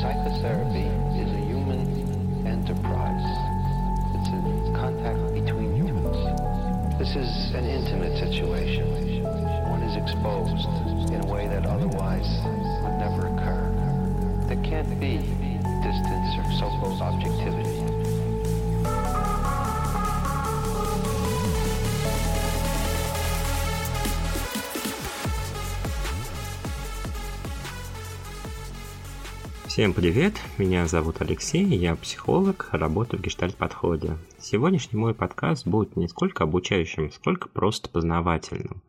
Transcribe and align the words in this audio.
Psychotherapy 0.00 0.86
is 1.18 1.32
a 1.32 1.44
human 1.44 2.46
enterprise. 2.46 3.26
It's 4.14 4.28
a 4.28 4.78
contact 4.78 5.34
between 5.34 5.74
humans. 5.74 6.16
This 7.00 7.16
is 7.16 7.52
an 7.52 7.66
intimate 7.66 8.16
situation. 8.16 9.24
One 9.68 9.82
is 9.82 9.96
exposed 9.96 10.68
in 11.10 11.20
a 11.20 11.26
way 11.26 11.48
that 11.48 11.66
otherwise 11.66 12.30
would 12.84 12.98
never 13.00 13.26
occur. 13.26 14.46
There 14.46 14.62
can't 14.62 15.00
be 15.00 15.18
distance 15.82 16.30
or 16.38 16.44
so-called 16.60 17.02
objectivity. 17.02 17.87
Всем 29.78 29.92
привет, 29.92 30.34
меня 30.58 30.88
зовут 30.88 31.20
Алексей, 31.20 31.64
я 31.64 31.94
психолог, 31.94 32.68
работаю 32.72 33.20
в 33.20 33.24
гештальт-подходе. 33.24 34.16
Сегодняшний 34.40 34.98
мой 34.98 35.14
подкаст 35.14 35.68
будет 35.68 35.94
не 35.94 36.08
сколько 36.08 36.42
обучающим, 36.42 37.12
сколько 37.12 37.48
просто 37.48 37.88
познавательным. 37.88 38.82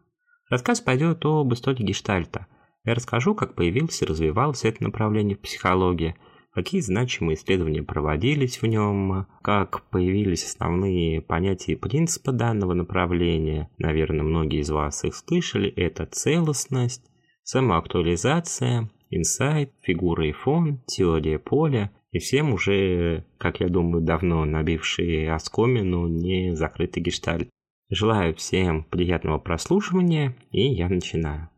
Рассказ 0.49 0.81
пойдет 0.81 1.23
об 1.25 1.53
истории 1.53 1.83
гештальта. 1.83 2.47
Я 2.85 2.95
расскажу, 2.95 3.35
как 3.35 3.53
появилось 3.53 4.01
и 4.01 4.05
развивалось 4.05 4.65
это 4.65 4.83
направление 4.83 5.37
в 5.37 5.41
психологии, 5.41 6.15
какие 6.53 6.81
значимые 6.81 7.35
исследования 7.35 7.83
проводились 7.83 8.59
в 8.59 8.65
нем, 8.65 9.27
как 9.43 9.83
появились 9.91 10.43
основные 10.43 11.21
понятия 11.21 11.73
и 11.73 11.79
принципы 11.79 12.31
данного 12.31 12.73
направления. 12.73 13.69
Наверное, 13.77 14.23
многие 14.23 14.61
из 14.61 14.71
вас 14.71 15.03
их 15.03 15.13
слышали. 15.13 15.69
Это 15.69 16.07
целостность, 16.07 17.05
самоактуализация, 17.43 18.89
инсайт, 19.09 19.71
фигура 19.81 20.27
и 20.27 20.31
фон, 20.31 20.81
теория 20.85 21.39
поля, 21.39 21.91
и 22.11 22.19
всем 22.19 22.53
уже, 22.53 23.25
как 23.37 23.59
я 23.59 23.67
думаю, 23.67 24.03
давно 24.03 24.45
набившие 24.45 25.31
оскомину 25.31 26.07
не 26.07 26.55
закрытый 26.55 27.03
гештальт. 27.03 27.49
Желаю 27.89 28.35
всем 28.35 28.83
приятного 28.83 29.39
прослушивания, 29.39 30.35
и 30.51 30.61
я 30.61 30.89
начинаю. 30.89 31.49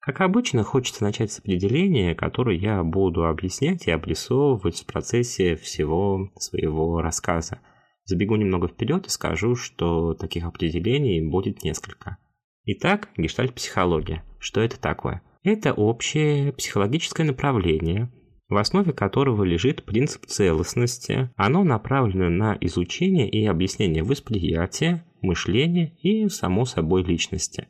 Как 0.00 0.20
обычно, 0.20 0.64
хочется 0.64 1.02
начать 1.02 1.32
с 1.32 1.38
определения, 1.38 2.14
которое 2.14 2.56
я 2.58 2.84
буду 2.84 3.26
объяснять 3.26 3.86
и 3.86 3.90
обрисовывать 3.90 4.82
в 4.82 4.86
процессе 4.86 5.56
всего 5.56 6.30
своего 6.36 7.00
рассказа. 7.00 7.60
Забегу 8.04 8.36
немного 8.36 8.68
вперед 8.68 9.06
и 9.06 9.10
скажу, 9.10 9.54
что 9.56 10.12
таких 10.12 10.44
определений 10.44 11.26
будет 11.26 11.64
несколько. 11.64 12.18
Итак, 12.66 13.08
гештальт-психология. 13.16 14.22
Что 14.38 14.60
это 14.60 14.78
такое? 14.78 15.22
Это 15.44 15.74
общее 15.74 16.52
психологическое 16.54 17.24
направление, 17.24 18.10
в 18.48 18.56
основе 18.56 18.94
которого 18.94 19.44
лежит 19.44 19.84
принцип 19.84 20.24
целостности. 20.24 21.30
Оно 21.36 21.64
направлено 21.64 22.30
на 22.30 22.56
изучение 22.62 23.28
и 23.28 23.44
объяснение 23.44 24.02
восприятия, 24.02 25.04
мышления 25.20 25.92
и, 26.02 26.28
само 26.30 26.64
собой, 26.64 27.04
личности. 27.04 27.68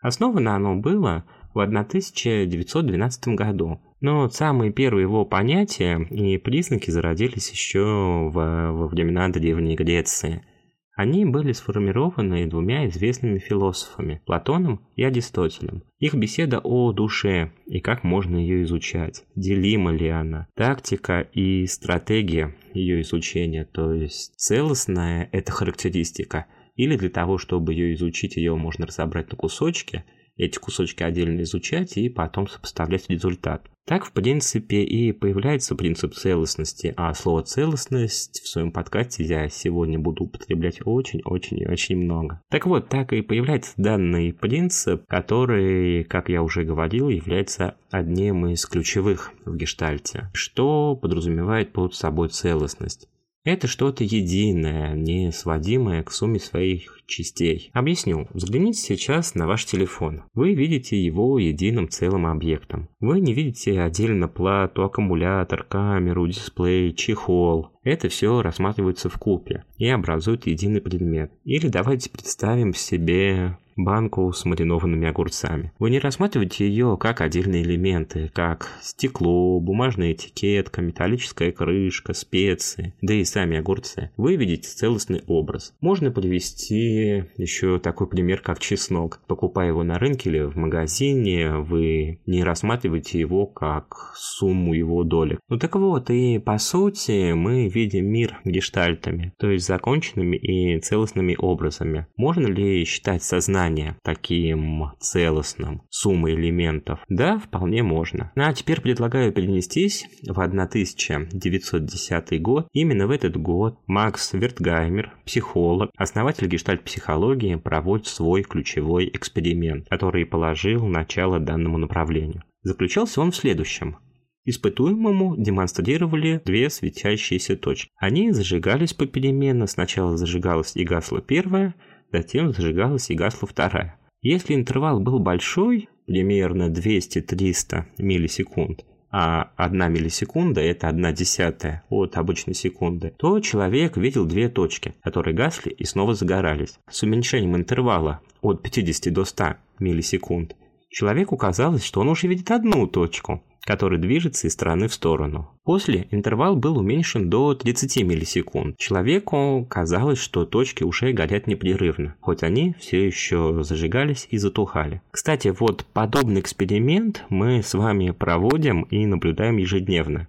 Основано 0.00 0.54
оно 0.54 0.76
было 0.76 1.24
в 1.54 1.60
1912 1.60 3.28
году, 3.28 3.80
но 4.02 4.28
самые 4.28 4.70
первые 4.70 5.04
его 5.04 5.24
понятия 5.24 6.06
и 6.10 6.36
признаки 6.36 6.90
зародились 6.90 7.50
еще 7.50 8.28
во 8.30 8.86
времена 8.86 9.30
Древней 9.30 9.76
Греции– 9.76 10.44
они 10.94 11.24
были 11.24 11.52
сформированы 11.52 12.46
двумя 12.46 12.86
известными 12.86 13.38
философами– 13.38 14.22
Платоном 14.26 14.86
и 14.94 15.02
Аристотелем. 15.02 15.82
Их 15.98 16.14
беседа 16.14 16.60
о 16.60 16.92
душе 16.92 17.52
и 17.66 17.80
как 17.80 18.04
можно 18.04 18.36
ее 18.36 18.62
изучать, 18.62 19.24
делима 19.34 19.90
ли 19.92 20.08
она, 20.08 20.46
тактика 20.54 21.20
и 21.20 21.66
стратегия 21.66 22.54
ее 22.72 23.00
изучения, 23.02 23.64
то 23.64 23.92
есть 23.92 24.34
целостная– 24.36 25.28
это 25.32 25.50
характеристика, 25.50 26.46
или 26.76 26.96
для 26.96 27.10
того, 27.10 27.38
чтобы 27.38 27.72
ее 27.72 27.94
изучить, 27.94 28.36
ее 28.36 28.56
можно 28.56 28.86
разобрать 28.86 29.30
на 29.30 29.36
кусочки, 29.36 30.04
эти 30.36 30.58
кусочки 30.58 31.02
отдельно 31.02 31.42
изучать 31.42 31.96
и 31.96 32.08
потом 32.08 32.48
сопоставлять 32.48 33.08
результат. 33.08 33.68
Так, 33.86 34.06
в 34.06 34.12
принципе, 34.12 34.82
и 34.82 35.12
появляется 35.12 35.74
принцип 35.74 36.14
целостности, 36.14 36.94
а 36.96 37.12
слово 37.12 37.42
«целостность» 37.42 38.40
в 38.40 38.48
своем 38.48 38.72
подкасте 38.72 39.24
я 39.24 39.48
сегодня 39.50 39.98
буду 39.98 40.24
употреблять 40.24 40.80
очень-очень 40.82 41.60
и 41.60 41.68
очень 41.68 41.98
много. 41.98 42.40
Так 42.50 42.64
вот, 42.64 42.88
так 42.88 43.12
и 43.12 43.20
появляется 43.20 43.74
данный 43.76 44.32
принцип, 44.32 45.04
который, 45.06 46.04
как 46.04 46.30
я 46.30 46.42
уже 46.42 46.64
говорил, 46.64 47.10
является 47.10 47.76
одним 47.90 48.46
из 48.46 48.64
ключевых 48.64 49.32
в 49.44 49.54
гештальте. 49.54 50.30
Что 50.32 50.96
подразумевает 50.96 51.74
под 51.74 51.94
собой 51.94 52.30
целостность? 52.30 53.06
Это 53.44 53.66
что-то 53.66 54.04
единое, 54.04 54.94
не 54.94 55.30
сводимое 55.30 56.02
к 56.02 56.10
сумме 56.10 56.40
своих 56.40 57.00
частей. 57.06 57.70
Объясню. 57.74 58.26
Взгляните 58.32 58.78
сейчас 58.78 59.34
на 59.34 59.46
ваш 59.46 59.66
телефон. 59.66 60.22
Вы 60.32 60.54
видите 60.54 60.98
его 60.98 61.38
единым 61.38 61.90
целым 61.90 62.26
объектом. 62.26 62.88
Вы 63.00 63.20
не 63.20 63.34
видите 63.34 63.78
отдельно 63.80 64.28
плату, 64.28 64.82
аккумулятор, 64.82 65.62
камеру, 65.64 66.26
дисплей, 66.26 66.94
чехол. 66.94 67.68
Это 67.82 68.08
все 68.08 68.40
рассматривается 68.40 69.10
в 69.10 69.18
купе 69.18 69.64
и 69.76 69.86
образует 69.88 70.46
единый 70.46 70.80
предмет. 70.80 71.30
Или 71.44 71.68
давайте 71.68 72.08
представим 72.08 72.72
себе 72.72 73.58
банку 73.76 74.32
с 74.32 74.44
маринованными 74.44 75.08
огурцами. 75.08 75.72
Вы 75.78 75.90
не 75.90 75.98
рассматриваете 75.98 76.68
ее 76.68 76.96
как 76.98 77.20
отдельные 77.20 77.62
элементы, 77.62 78.30
как 78.32 78.68
стекло, 78.80 79.58
бумажная 79.60 80.12
этикетка, 80.12 80.82
металлическая 80.82 81.52
крышка, 81.52 82.14
специи, 82.14 82.94
да 83.00 83.14
и 83.14 83.24
сами 83.24 83.58
огурцы. 83.58 84.10
Вы 84.16 84.36
видите 84.36 84.68
целостный 84.68 85.22
образ. 85.26 85.74
Можно 85.80 86.10
привести 86.10 87.24
еще 87.36 87.78
такой 87.78 88.06
пример, 88.06 88.40
как 88.40 88.58
чеснок. 88.58 89.20
Покупая 89.26 89.68
его 89.68 89.82
на 89.82 89.98
рынке 89.98 90.30
или 90.30 90.40
в 90.40 90.56
магазине, 90.56 91.56
вы 91.58 92.20
не 92.26 92.44
рассматриваете 92.44 93.18
его 93.18 93.46
как 93.46 94.12
сумму 94.16 94.74
его 94.74 95.04
доли. 95.04 95.38
Ну 95.48 95.58
так 95.58 95.74
вот, 95.76 96.10
и 96.10 96.38
по 96.38 96.58
сути 96.58 97.32
мы 97.32 97.68
видим 97.68 98.06
мир 98.06 98.40
гештальтами, 98.44 99.32
то 99.38 99.50
есть 99.50 99.66
законченными 99.66 100.36
и 100.36 100.78
целостными 100.80 101.36
образами. 101.38 102.06
Можно 102.16 102.46
ли 102.46 102.84
считать 102.84 103.22
сознание 103.22 103.63
сознание 103.64 103.96
таким 104.02 104.92
целостным, 105.00 105.82
суммой 105.90 106.34
элементов? 106.34 107.00
Да, 107.08 107.38
вполне 107.38 107.82
можно. 107.82 108.32
Ну, 108.34 108.44
а 108.44 108.52
теперь 108.52 108.80
предлагаю 108.80 109.32
перенестись 109.32 110.06
в 110.22 110.38
1910 110.38 112.42
год. 112.42 112.68
Именно 112.72 113.06
в 113.06 113.10
этот 113.10 113.36
год 113.36 113.78
Макс 113.86 114.32
Вертгаймер, 114.32 115.12
психолог, 115.24 115.90
основатель 115.96 116.46
гештальт-психологии, 116.46 117.56
проводит 117.56 118.06
свой 118.06 118.42
ключевой 118.42 119.10
эксперимент, 119.12 119.88
который 119.88 120.26
положил 120.26 120.86
начало 120.86 121.40
данному 121.40 121.78
направлению. 121.78 122.42
Заключался 122.62 123.20
он 123.20 123.30
в 123.30 123.36
следующем. 123.36 123.98
Испытуемому 124.46 125.36
демонстрировали 125.38 126.42
две 126.44 126.68
светящиеся 126.68 127.56
точки. 127.56 127.90
Они 127.96 128.30
зажигались 128.30 128.92
попеременно. 128.92 129.66
Сначала 129.66 130.18
зажигалась 130.18 130.76
и 130.76 130.84
гасла 130.84 131.22
первая, 131.22 131.74
затем 132.14 132.52
зажигалась 132.52 133.10
и 133.10 133.14
гасла 133.14 133.48
вторая. 133.48 133.96
Если 134.22 134.54
интервал 134.54 135.00
был 135.00 135.18
большой, 135.18 135.88
примерно 136.06 136.68
200-300 136.70 137.86
миллисекунд, 137.98 138.84
а 139.10 139.50
1 139.56 139.92
миллисекунда– 139.92 140.60
это 140.62 140.86
1 140.88 141.12
десятая 141.14 141.82
от 141.88 142.16
обычной 142.16 142.54
секунды, 142.54 143.12
то 143.16 143.40
человек 143.40 143.96
видел 143.96 144.26
две 144.26 144.48
точки, 144.48 144.94
которые 145.02 145.34
гасли 145.34 145.70
и 145.70 145.84
снова 145.84 146.14
загорались. 146.14 146.78
С 146.88 147.02
уменьшением 147.02 147.56
интервала 147.56 148.20
от 148.42 148.62
50 148.62 149.12
до 149.12 149.24
100 149.24 149.44
миллисекунд 149.80 150.54
человеку 150.94 151.36
казалось, 151.36 151.84
что 151.84 152.00
он 152.00 152.08
уже 152.08 152.28
видит 152.28 152.50
одну 152.50 152.86
точку, 152.86 153.42
который 153.66 153.98
движется 153.98 154.46
из 154.46 154.52
стороны 154.52 154.88
в 154.88 154.94
сторону. 154.94 155.50
После 155.64 156.06
интервал 156.10 156.54
был 156.56 156.78
уменьшен 156.78 157.28
до 157.28 157.54
30 157.54 158.04
миллисекунд. 158.04 158.78
Человеку 158.78 159.66
казалось, 159.68 160.18
что 160.18 160.46
точки 160.46 160.84
уже 160.84 161.12
горят 161.12 161.46
непрерывно, 161.46 162.14
хоть 162.20 162.42
они 162.42 162.74
все 162.78 163.04
еще 163.04 163.62
зажигались 163.62 164.28
и 164.30 164.38
затухали. 164.38 165.02
Кстати, 165.10 165.48
вот 165.48 165.84
подобный 165.92 166.40
эксперимент 166.40 167.24
мы 167.28 167.62
с 167.62 167.74
вами 167.74 168.10
проводим 168.12 168.82
и 168.82 169.04
наблюдаем 169.04 169.56
ежедневно. 169.56 170.28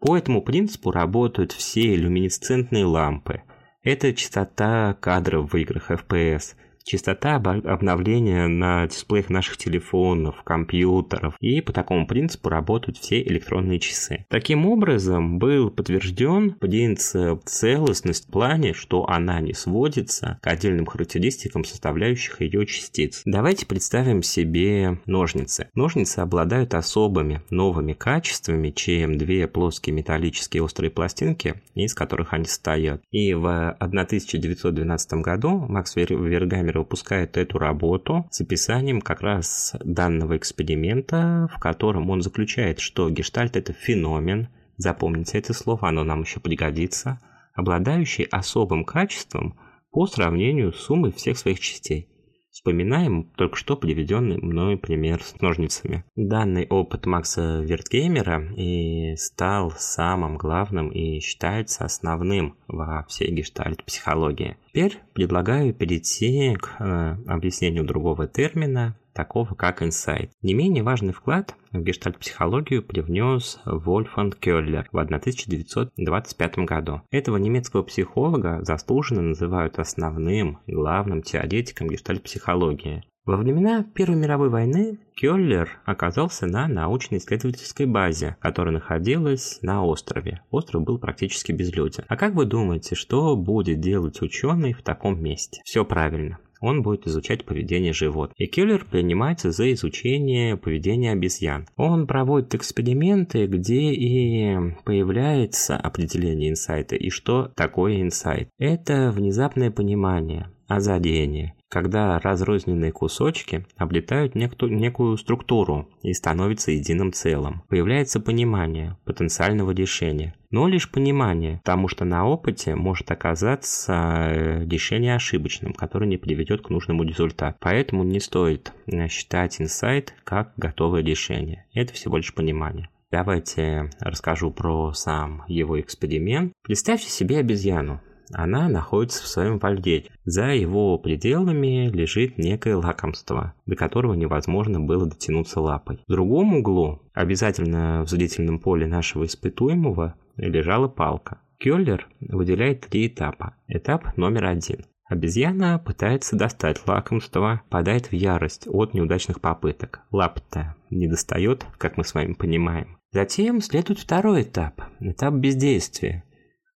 По 0.00 0.16
этому 0.16 0.42
принципу 0.42 0.90
работают 0.90 1.52
все 1.52 1.94
люминесцентные 1.94 2.84
лампы. 2.84 3.42
Это 3.82 4.12
частота 4.12 4.96
кадров 5.00 5.52
в 5.52 5.56
играх 5.56 5.90
FPS– 5.90 6.54
частота 6.84 7.36
обновления 7.36 8.48
на 8.48 8.86
дисплеях 8.86 9.30
наших 9.30 9.56
телефонов, 9.56 10.42
компьютеров, 10.44 11.34
и 11.40 11.60
по 11.60 11.72
такому 11.72 12.06
принципу 12.06 12.48
работают 12.48 12.98
все 12.98 13.22
электронные 13.22 13.78
часы. 13.78 14.26
Таким 14.28 14.66
образом, 14.66 15.38
был 15.38 15.70
подтвержден 15.70 16.52
принцип 16.52 17.42
целостность 17.44 18.28
в 18.28 18.30
плане, 18.30 18.72
что 18.72 19.08
она 19.08 19.40
не 19.40 19.54
сводится 19.54 20.38
к 20.42 20.46
отдельным 20.46 20.86
характеристикам 20.86 21.64
составляющих 21.64 22.40
ее 22.40 22.66
частиц. 22.66 23.22
Давайте 23.24 23.66
представим 23.66 24.22
себе 24.22 24.98
ножницы. 25.06 25.68
Ножницы 25.74 26.20
обладают 26.20 26.74
особыми 26.74 27.42
новыми 27.50 27.92
качествами, 27.92 28.70
чем 28.70 29.18
две 29.18 29.46
плоские 29.46 29.94
металлические 29.94 30.62
острые 30.62 30.90
пластинки, 30.90 31.62
из 31.74 31.94
которых 31.94 32.32
они 32.32 32.44
состоят. 32.44 33.02
И 33.10 33.34
в 33.34 33.70
1912 33.78 35.12
году 35.14 35.66
Макс 35.68 35.96
Вергамер 35.96 36.69
выпускает 36.78 37.36
эту 37.36 37.58
работу 37.58 38.26
с 38.30 38.40
описанием 38.40 39.00
как 39.00 39.20
раз 39.20 39.74
данного 39.84 40.36
эксперимента, 40.36 41.48
в 41.54 41.58
котором 41.58 42.10
он 42.10 42.22
заключает, 42.22 42.80
что 42.80 43.10
гештальт 43.10 43.56
это 43.56 43.72
феномен, 43.72 44.48
запомните 44.76 45.38
это 45.38 45.52
слово, 45.52 45.88
оно 45.88 46.04
нам 46.04 46.22
еще 46.22 46.40
пригодится, 46.40 47.20
обладающий 47.54 48.24
особым 48.24 48.84
качеством 48.84 49.58
по 49.90 50.06
сравнению 50.06 50.72
с 50.72 50.80
суммой 50.80 51.12
всех 51.12 51.38
своих 51.38 51.60
частей. 51.60 52.08
Вспоминаем 52.50 53.24
только 53.36 53.56
что 53.56 53.76
приведенный 53.76 54.38
мной 54.38 54.76
пример 54.76 55.22
с 55.22 55.40
ножницами. 55.40 56.04
Данный 56.16 56.66
опыт 56.68 57.06
Макса 57.06 57.60
Вертгеймера 57.60 58.52
и 58.56 59.14
стал 59.16 59.72
самым 59.76 60.36
главным 60.36 60.88
и 60.88 61.20
считается 61.20 61.84
основным 61.84 62.56
во 62.66 63.04
всей 63.08 63.30
гештальт-психологии. 63.30 64.56
Теперь 64.68 64.98
предлагаю 65.14 65.72
перейти 65.72 66.56
к 66.56 66.76
э, 66.80 67.16
объяснению 67.28 67.84
другого 67.84 68.26
термина 68.26 68.96
такого 69.12 69.54
как 69.54 69.82
инсайт. 69.82 70.32
Не 70.42 70.54
менее 70.54 70.82
важный 70.82 71.12
вклад 71.12 71.54
в 71.72 71.80
гештальт-психологию 71.80 72.82
привнес 72.82 73.60
Вольфан 73.64 74.32
Келлер 74.32 74.88
в 74.92 74.98
1925 74.98 76.58
году. 76.58 77.02
Этого 77.10 77.36
немецкого 77.36 77.82
психолога 77.82 78.60
заслуженно 78.62 79.22
называют 79.22 79.78
основным 79.78 80.58
главным 80.66 81.22
теоретиком 81.22 81.88
гештальт-психологии. 81.88 83.04
Во 83.26 83.36
времена 83.36 83.84
Первой 83.94 84.16
мировой 84.16 84.48
войны 84.48 84.98
Кёллер 85.14 85.78
оказался 85.84 86.46
на 86.46 86.66
научно-исследовательской 86.66 87.86
базе, 87.86 88.36
которая 88.40 88.72
находилась 88.72 89.58
на 89.62 89.84
острове. 89.84 90.42
Остров 90.50 90.82
был 90.82 90.98
практически 90.98 91.52
безлюден. 91.52 92.04
А 92.08 92.16
как 92.16 92.34
вы 92.34 92.46
думаете, 92.46 92.94
что 92.94 93.36
будет 93.36 93.78
делать 93.80 94.20
ученый 94.22 94.72
в 94.72 94.82
таком 94.82 95.22
месте? 95.22 95.60
Все 95.64 95.84
правильно 95.84 96.38
он 96.60 96.82
будет 96.82 97.06
изучать 97.06 97.44
поведение 97.44 97.92
животных. 97.92 98.34
И 98.38 98.46
Киллер 98.46 98.84
принимается 98.84 99.50
за 99.50 99.72
изучение 99.72 100.56
поведения 100.56 101.12
обезьян. 101.12 101.66
Он 101.76 102.06
проводит 102.06 102.54
эксперименты, 102.54 103.46
где 103.46 103.92
и 103.92 104.56
появляется 104.84 105.76
определение 105.76 106.50
инсайта 106.50 106.96
и 106.96 107.10
что 107.10 107.50
такое 107.56 108.00
инсайт. 108.02 108.48
Это 108.58 109.10
внезапное 109.10 109.70
понимание, 109.70 110.50
озарение, 110.68 111.54
когда 111.70 112.18
разрозненные 112.18 112.92
кусочки 112.92 113.64
облетают 113.76 114.34
некую, 114.34 114.76
некую 114.76 115.16
структуру 115.16 115.88
и 116.02 116.12
становятся 116.12 116.72
единым 116.72 117.12
целым. 117.12 117.62
Появляется 117.68 118.20
понимание 118.20 118.96
потенциального 119.04 119.70
решения. 119.70 120.34
Но 120.50 120.66
лишь 120.66 120.90
понимание, 120.90 121.60
потому 121.64 121.86
что 121.86 122.04
на 122.04 122.26
опыте 122.26 122.74
может 122.74 123.10
оказаться 123.12 123.92
э, 123.92 124.64
решение 124.66 125.14
ошибочным, 125.14 125.72
которое 125.72 126.06
не 126.06 126.16
приведет 126.16 126.62
к 126.62 126.70
нужному 126.70 127.04
результату. 127.04 127.56
Поэтому 127.60 128.02
не 128.02 128.18
стоит 128.18 128.72
э, 128.86 129.06
считать 129.06 129.60
инсайт 129.60 130.12
как 130.24 130.52
готовое 130.56 131.04
решение. 131.04 131.66
Это 131.72 131.94
всего 131.94 132.16
лишь 132.16 132.34
понимание. 132.34 132.88
Давайте 133.12 133.90
расскажу 134.00 134.50
про 134.50 134.92
сам 134.92 135.44
его 135.46 135.80
эксперимент. 135.80 136.52
Представьте 136.62 137.08
себе 137.10 137.38
обезьяну 137.38 138.00
она 138.32 138.68
находится 138.68 139.22
в 139.22 139.28
своем 139.28 139.58
вольере. 139.58 140.10
За 140.24 140.46
его 140.46 140.98
пределами 140.98 141.88
лежит 141.88 142.38
некое 142.38 142.76
лакомство, 142.76 143.54
до 143.66 143.76
которого 143.76 144.14
невозможно 144.14 144.80
было 144.80 145.06
дотянуться 145.06 145.60
лапой. 145.60 146.00
В 146.06 146.10
другом 146.10 146.56
углу, 146.56 147.02
обязательно 147.14 148.02
в 148.04 148.08
зрительном 148.08 148.58
поле 148.58 148.86
нашего 148.86 149.24
испытуемого, 149.24 150.14
лежала 150.36 150.88
палка. 150.88 151.40
Кёллер 151.58 152.08
выделяет 152.20 152.80
три 152.88 153.06
этапа. 153.06 153.54
Этап 153.68 154.16
номер 154.16 154.46
один. 154.46 154.84
Обезьяна 155.10 155.78
пытается 155.78 156.36
достать 156.36 156.86
лакомство, 156.86 157.62
падает 157.68 158.06
в 158.06 158.12
ярость 158.12 158.68
от 158.68 158.94
неудачных 158.94 159.40
попыток. 159.40 160.00
Лапта 160.12 160.76
не 160.88 161.08
достает, 161.08 161.66
как 161.78 161.96
мы 161.96 162.04
с 162.04 162.14
вами 162.14 162.32
понимаем. 162.34 162.96
Затем 163.12 163.60
следует 163.60 163.98
второй 163.98 164.42
этап, 164.42 164.80
этап 165.00 165.34
бездействия. 165.34 166.22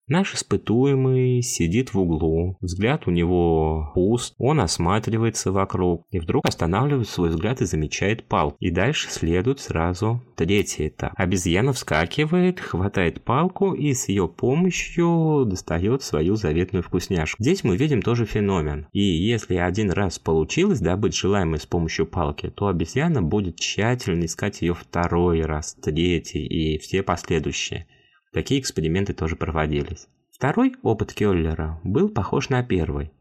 Наш 0.07 0.35
испытуемый 0.35 1.41
сидит 1.41 1.93
в 1.93 1.99
углу, 1.99 2.57
взгляд 2.59 3.07
у 3.07 3.11
него 3.11 3.91
пуст, 3.93 4.35
он 4.37 4.59
осматривается 4.59 5.53
вокруг 5.53 6.05
и 6.11 6.19
вдруг 6.19 6.45
останавливает 6.45 7.07
свой 7.07 7.29
взгляд 7.29 7.61
и 7.61 7.65
замечает 7.65 8.25
палку. 8.25 8.57
И 8.59 8.69
дальше 8.69 9.09
следует 9.09 9.61
сразу 9.61 10.21
третий 10.35 10.89
этап. 10.89 11.13
Обезьяна 11.15 11.71
вскакивает, 11.71 12.59
хватает 12.59 13.23
палку 13.23 13.73
и 13.73 13.93
с 13.93 14.09
ее 14.09 14.27
помощью 14.27 15.45
достает 15.45 16.03
свою 16.03 16.35
заветную 16.35 16.83
вкусняшку. 16.83 17.41
Здесь 17.41 17.63
мы 17.63 17.77
видим 17.77 18.01
тоже 18.01 18.25
феномен. 18.25 18.87
И 18.91 19.01
если 19.01 19.55
один 19.55 19.89
раз 19.89 20.19
получилось 20.19 20.81
добыть 20.81 21.15
желаемое 21.15 21.59
с 21.59 21.65
помощью 21.65 22.07
палки, 22.07 22.49
то 22.49 22.67
обезьяна 22.67 23.21
будет 23.21 23.55
тщательно 23.55 24.25
искать 24.25 24.61
ее 24.61 24.73
второй 24.73 25.43
раз, 25.43 25.75
третий 25.81 26.45
и 26.45 26.77
все 26.77 27.03
последующие. 27.03 27.87
Такие 28.33 28.59
эксперименты 28.59 29.13
тоже 29.13 29.35
проводились. 29.35 30.07
Второй 30.31 30.73
опыт 30.81 31.13
Келлера 31.13 31.79
был 31.83 32.09
похож 32.09 32.49
на 32.49 32.63
первый. 32.63 33.11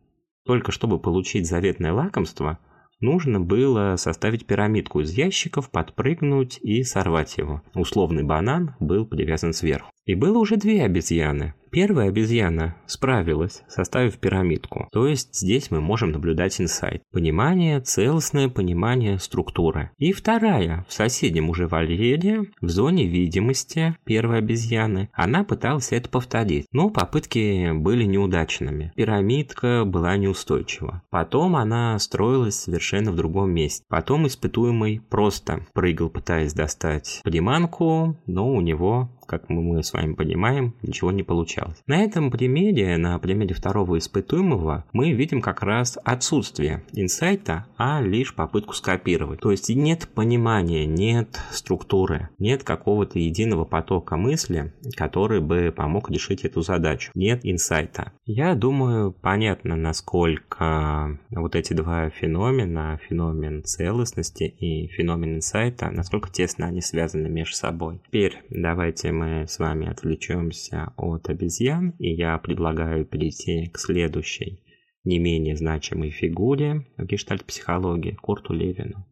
Только 0.47 0.73
чтобы 0.73 0.99
получить 0.99 1.47
заветное 1.47 1.93
лакомство, 1.93 2.59
нужно 2.99 3.39
было 3.39 3.97
составить 3.97 4.47
пирамидку 4.47 5.01
из 5.01 5.13
ящиков, 5.13 5.71
подпрыгнуть 5.71 6.59
и 6.63 6.83
сорвать 6.83 7.37
его. 7.37 7.63
Условный 7.75 8.23
банан 8.23 8.75
был 8.81 9.05
привязан 9.07 9.53
сверху. 9.53 9.93
И 10.05 10.15
было 10.15 10.39
уже 10.39 10.57
две 10.57 10.85
обезьяны. 10.85 11.55
Первая 11.73 12.11
обезьяна 12.11 12.77
справилась, 12.87 13.63
составив 13.67 14.19
пирамидку. 14.19 14.89
То 14.93 15.07
есть 15.07 15.35
здесь 15.35 15.71
мы 15.71 15.81
можем 15.81 16.13
наблюдать 16.13 16.61
инсайт. 16.61 17.03
Понимание, 17.11 17.81
целостное 17.81 18.51
понимание 18.51 19.19
структуры. 19.19 19.91
И 19.97 20.13
вторая, 20.13 20.85
в 20.87 20.93
соседнем 20.93 21.49
уже 21.49 21.67
вольере, 21.67 22.43
в 22.61 22.69
зоне 22.69 23.07
видимости 23.07 23.97
первой 24.05 24.39
обезьяны, 24.39 25.09
она 25.15 25.45
пыталась 25.45 25.93
это 25.93 26.11
повторить. 26.11 26.67
Но 26.73 26.91
попытки 26.91 27.73
были 27.73 28.05
неудачными. 28.05 28.93
Пирамидка 28.95 29.85
была 29.87 30.19
неустойчива. 30.19 31.01
Потом 31.09 31.57
она 31.57 31.99
строилась 31.99 32.57
совершенно 32.57 33.13
в 33.13 33.17
другом 33.17 33.51
месте. 33.51 33.83
Потом 33.89 34.27
испытуемый 34.27 35.01
просто 35.09 35.67
прыгал, 35.73 36.11
пытаясь 36.11 36.53
достать 36.53 37.23
приманку, 37.25 38.21
но 38.27 38.53
у 38.53 38.61
него 38.61 39.09
как 39.33 39.49
мы 39.49 39.83
с 39.83 39.95
вами 39.95 40.13
понимаем, 40.13 40.75
ничего 40.83 41.11
не 41.11 41.23
получалось. 41.23 41.83
На 41.87 42.05
этом 42.05 42.31
примере, 42.31 42.99
на 42.99 43.19
примере 43.19 43.55
второго 43.55 43.97
испытуемого, 43.97 44.85
мы 44.93 45.13
видим 45.13 45.41
как 45.41 45.63
раз 45.63 45.99
отсутствие 46.05 46.83
инсайта, 46.93 47.67
а 47.79 48.03
лишь 48.03 48.35
попытку 48.35 48.75
скопировать. 48.75 49.41
То 49.41 49.51
есть 49.51 49.71
нет 49.71 50.07
понимания, 50.15 50.85
нет 50.85 51.41
структуры, 51.51 52.29
нет 52.39 52.63
какого-то 52.63 53.19
единого 53.19 53.65
потока 53.65 54.19
мысли, 54.19 54.75
который 54.99 55.41
бы 55.41 55.73
помог 55.75 56.11
решить 56.11 56.45
эту 56.45 56.61
задачу. 56.61 57.11
Нет 57.15 57.41
инсайта. 57.43 58.13
Я 58.27 58.55
думаю, 58.55 59.13
понятно, 59.13 59.77
насколько 59.77 61.19
вот 61.31 61.57
эти 61.57 61.73
два 61.73 62.11
феномена, 62.11 63.01
феномен 63.09 63.65
целостности 63.65 64.45
и 64.45 64.89
феномен 64.89 65.37
инсайта, 65.37 65.91
насколько 65.91 66.31
тесно 66.31 66.67
они 66.67 66.83
связаны 66.83 67.31
между 67.31 67.57
собой. 67.57 68.03
Теперь 68.07 68.43
давайте 68.51 69.11
мы 69.13 69.22
мы 69.23 69.47
с 69.47 69.61
вами 69.61 69.89
отвлечемся 69.89 70.93
от 70.97 71.29
обезьян, 71.29 71.95
и 72.01 72.13
я 72.13 72.37
предлагаю 72.39 73.05
перейти 73.05 73.69
к 73.69 73.79
следующей, 73.79 74.61
не 75.05 75.21
менее 75.21 75.55
значимой 75.55 76.11
фигуре 76.11 76.89
в 76.97 77.05
гештальт-психологии 77.05 78.19
Курту 78.21 78.53
Левину. 78.53 79.07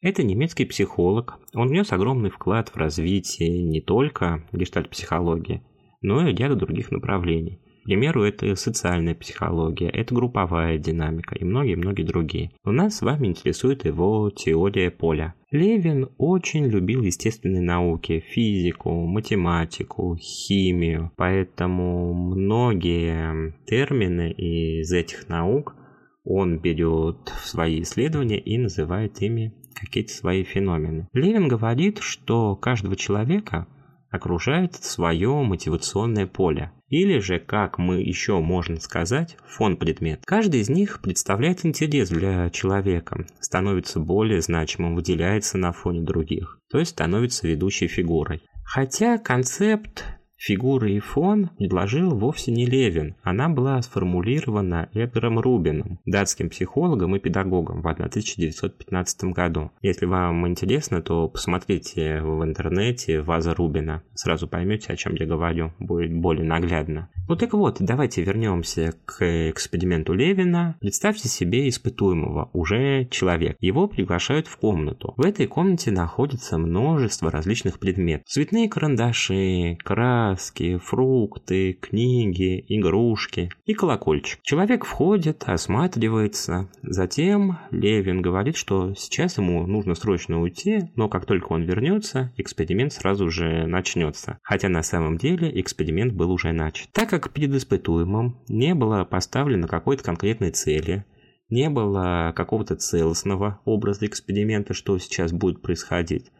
Это 0.00 0.22
немецкий 0.22 0.64
психолог. 0.64 1.40
Он 1.54 1.68
внес 1.68 1.92
огромный 1.92 2.30
вклад 2.30 2.68
в 2.68 2.76
развитие 2.76 3.64
не 3.64 3.80
только 3.80 4.44
гештальт-психологии, 4.52 5.62
но 6.02 6.28
и 6.28 6.34
ряда 6.34 6.54
других 6.54 6.92
направлений. 6.92 7.58
К 7.82 7.86
примеру, 7.86 8.22
это 8.22 8.54
социальная 8.54 9.16
психология, 9.16 9.88
это 9.88 10.14
групповая 10.14 10.78
динамика 10.78 11.34
и 11.34 11.42
многие-многие 11.42 12.04
другие. 12.04 12.52
У 12.64 12.70
нас 12.70 12.98
с 12.98 13.02
вами 13.02 13.26
интересует 13.26 13.84
его 13.84 14.30
теория 14.30 14.92
поля. 14.92 15.34
Левин 15.52 16.08
очень 16.16 16.64
любил 16.64 17.02
естественные 17.02 17.60
науки, 17.60 18.24
физику, 18.26 18.90
математику, 19.06 20.16
химию, 20.18 21.12
поэтому 21.16 22.14
многие 22.14 23.54
термины 23.66 24.32
из 24.32 24.90
этих 24.90 25.28
наук 25.28 25.76
он 26.24 26.58
берет 26.58 27.28
в 27.28 27.46
свои 27.46 27.82
исследования 27.82 28.38
и 28.38 28.56
называет 28.56 29.20
ими 29.20 29.52
какие-то 29.74 30.14
свои 30.14 30.42
феномены. 30.42 31.08
Левин 31.12 31.48
говорит, 31.48 31.98
что 31.98 32.56
каждого 32.56 32.96
человека 32.96 33.66
окружает 34.12 34.76
свое 34.76 35.42
мотивационное 35.42 36.26
поле. 36.26 36.70
Или 36.88 37.18
же, 37.18 37.38
как 37.40 37.78
мы 37.78 38.02
еще 38.02 38.38
можем 38.40 38.78
сказать, 38.78 39.36
фон 39.46 39.76
предмет. 39.76 40.20
Каждый 40.26 40.60
из 40.60 40.68
них 40.68 41.00
представляет 41.00 41.64
интерес 41.64 42.10
для 42.10 42.50
человека, 42.50 43.26
становится 43.40 43.98
более 43.98 44.42
значимым, 44.42 44.94
выделяется 44.94 45.56
на 45.56 45.72
фоне 45.72 46.02
других, 46.02 46.58
то 46.70 46.78
есть 46.78 46.90
становится 46.92 47.48
ведущей 47.48 47.88
фигурой. 47.88 48.42
Хотя 48.62 49.18
концепт 49.18 50.04
Фигуры 50.44 50.94
и 50.94 50.98
фон 50.98 51.50
предложил 51.56 52.16
вовсе 52.16 52.50
не 52.50 52.66
Левин, 52.66 53.14
она 53.22 53.48
была 53.48 53.80
сформулирована 53.80 54.88
Эдгаром 54.92 55.38
Рубином, 55.38 56.00
датским 56.04 56.50
психологом 56.50 57.14
и 57.14 57.20
педагогом 57.20 57.80
в 57.80 57.86
1915 57.86 59.24
году. 59.26 59.70
Если 59.82 60.04
вам 60.04 60.48
интересно, 60.48 61.00
то 61.00 61.28
посмотрите 61.28 62.20
в 62.22 62.42
интернете 62.42 63.20
Ваза 63.20 63.54
Рубина, 63.54 64.02
сразу 64.14 64.48
поймете, 64.48 64.92
о 64.92 64.96
чем 64.96 65.14
я 65.14 65.26
говорю, 65.26 65.74
будет 65.78 66.12
более 66.12 66.44
наглядно. 66.44 67.08
Ну 67.28 67.36
так 67.36 67.52
вот, 67.52 67.76
давайте 67.78 68.24
вернемся 68.24 68.94
к 69.04 69.48
эксперименту 69.48 70.12
Левина. 70.12 70.76
Представьте 70.80 71.28
себе 71.28 71.68
испытуемого, 71.68 72.50
уже 72.52 73.06
человек. 73.12 73.56
Его 73.60 73.86
приглашают 73.86 74.48
в 74.48 74.56
комнату. 74.56 75.14
В 75.16 75.24
этой 75.24 75.46
комнате 75.46 75.92
находится 75.92 76.58
множество 76.58 77.30
различных 77.30 77.78
предметов. 77.78 78.26
Цветные 78.26 78.68
карандаши, 78.68 79.78
краски, 79.84 80.31
краски, 80.32 80.78
фрукты, 80.78 81.74
книги, 81.74 82.64
игрушки 82.68 83.50
и 83.66 83.74
колокольчик. 83.74 84.40
Человек 84.42 84.84
входит, 84.84 85.44
осматривается. 85.46 86.70
Затем 86.82 87.58
Левин 87.70 88.22
говорит, 88.22 88.56
что 88.56 88.94
сейчас 88.94 89.36
ему 89.36 89.66
нужно 89.66 89.94
срочно 89.94 90.40
уйти, 90.40 90.90
но 90.96 91.08
как 91.08 91.26
только 91.26 91.52
он 91.52 91.62
вернется, 91.62 92.32
эксперимент 92.36 92.94
сразу 92.94 93.30
же 93.30 93.66
начнется. 93.66 94.38
Хотя 94.42 94.68
на 94.68 94.82
самом 94.82 95.18
деле 95.18 95.60
эксперимент 95.60 96.14
был 96.14 96.30
уже 96.30 96.52
начат. 96.52 96.88
Так 96.92 97.10
как 97.10 97.30
перед 97.30 97.54
испытуемым 97.54 98.38
не 98.48 98.74
было 98.74 99.04
поставлено 99.04 99.68
какой-то 99.68 100.02
конкретной 100.02 100.50
цели, 100.50 101.04
не 101.50 101.68
было 101.68 102.32
какого-то 102.34 102.76
целостного 102.76 103.60
образа 103.66 104.06
эксперимента, 104.06 104.72
что 104.72 104.96
сейчас 104.96 105.32
будет 105.32 105.60
происходить, 105.60 106.30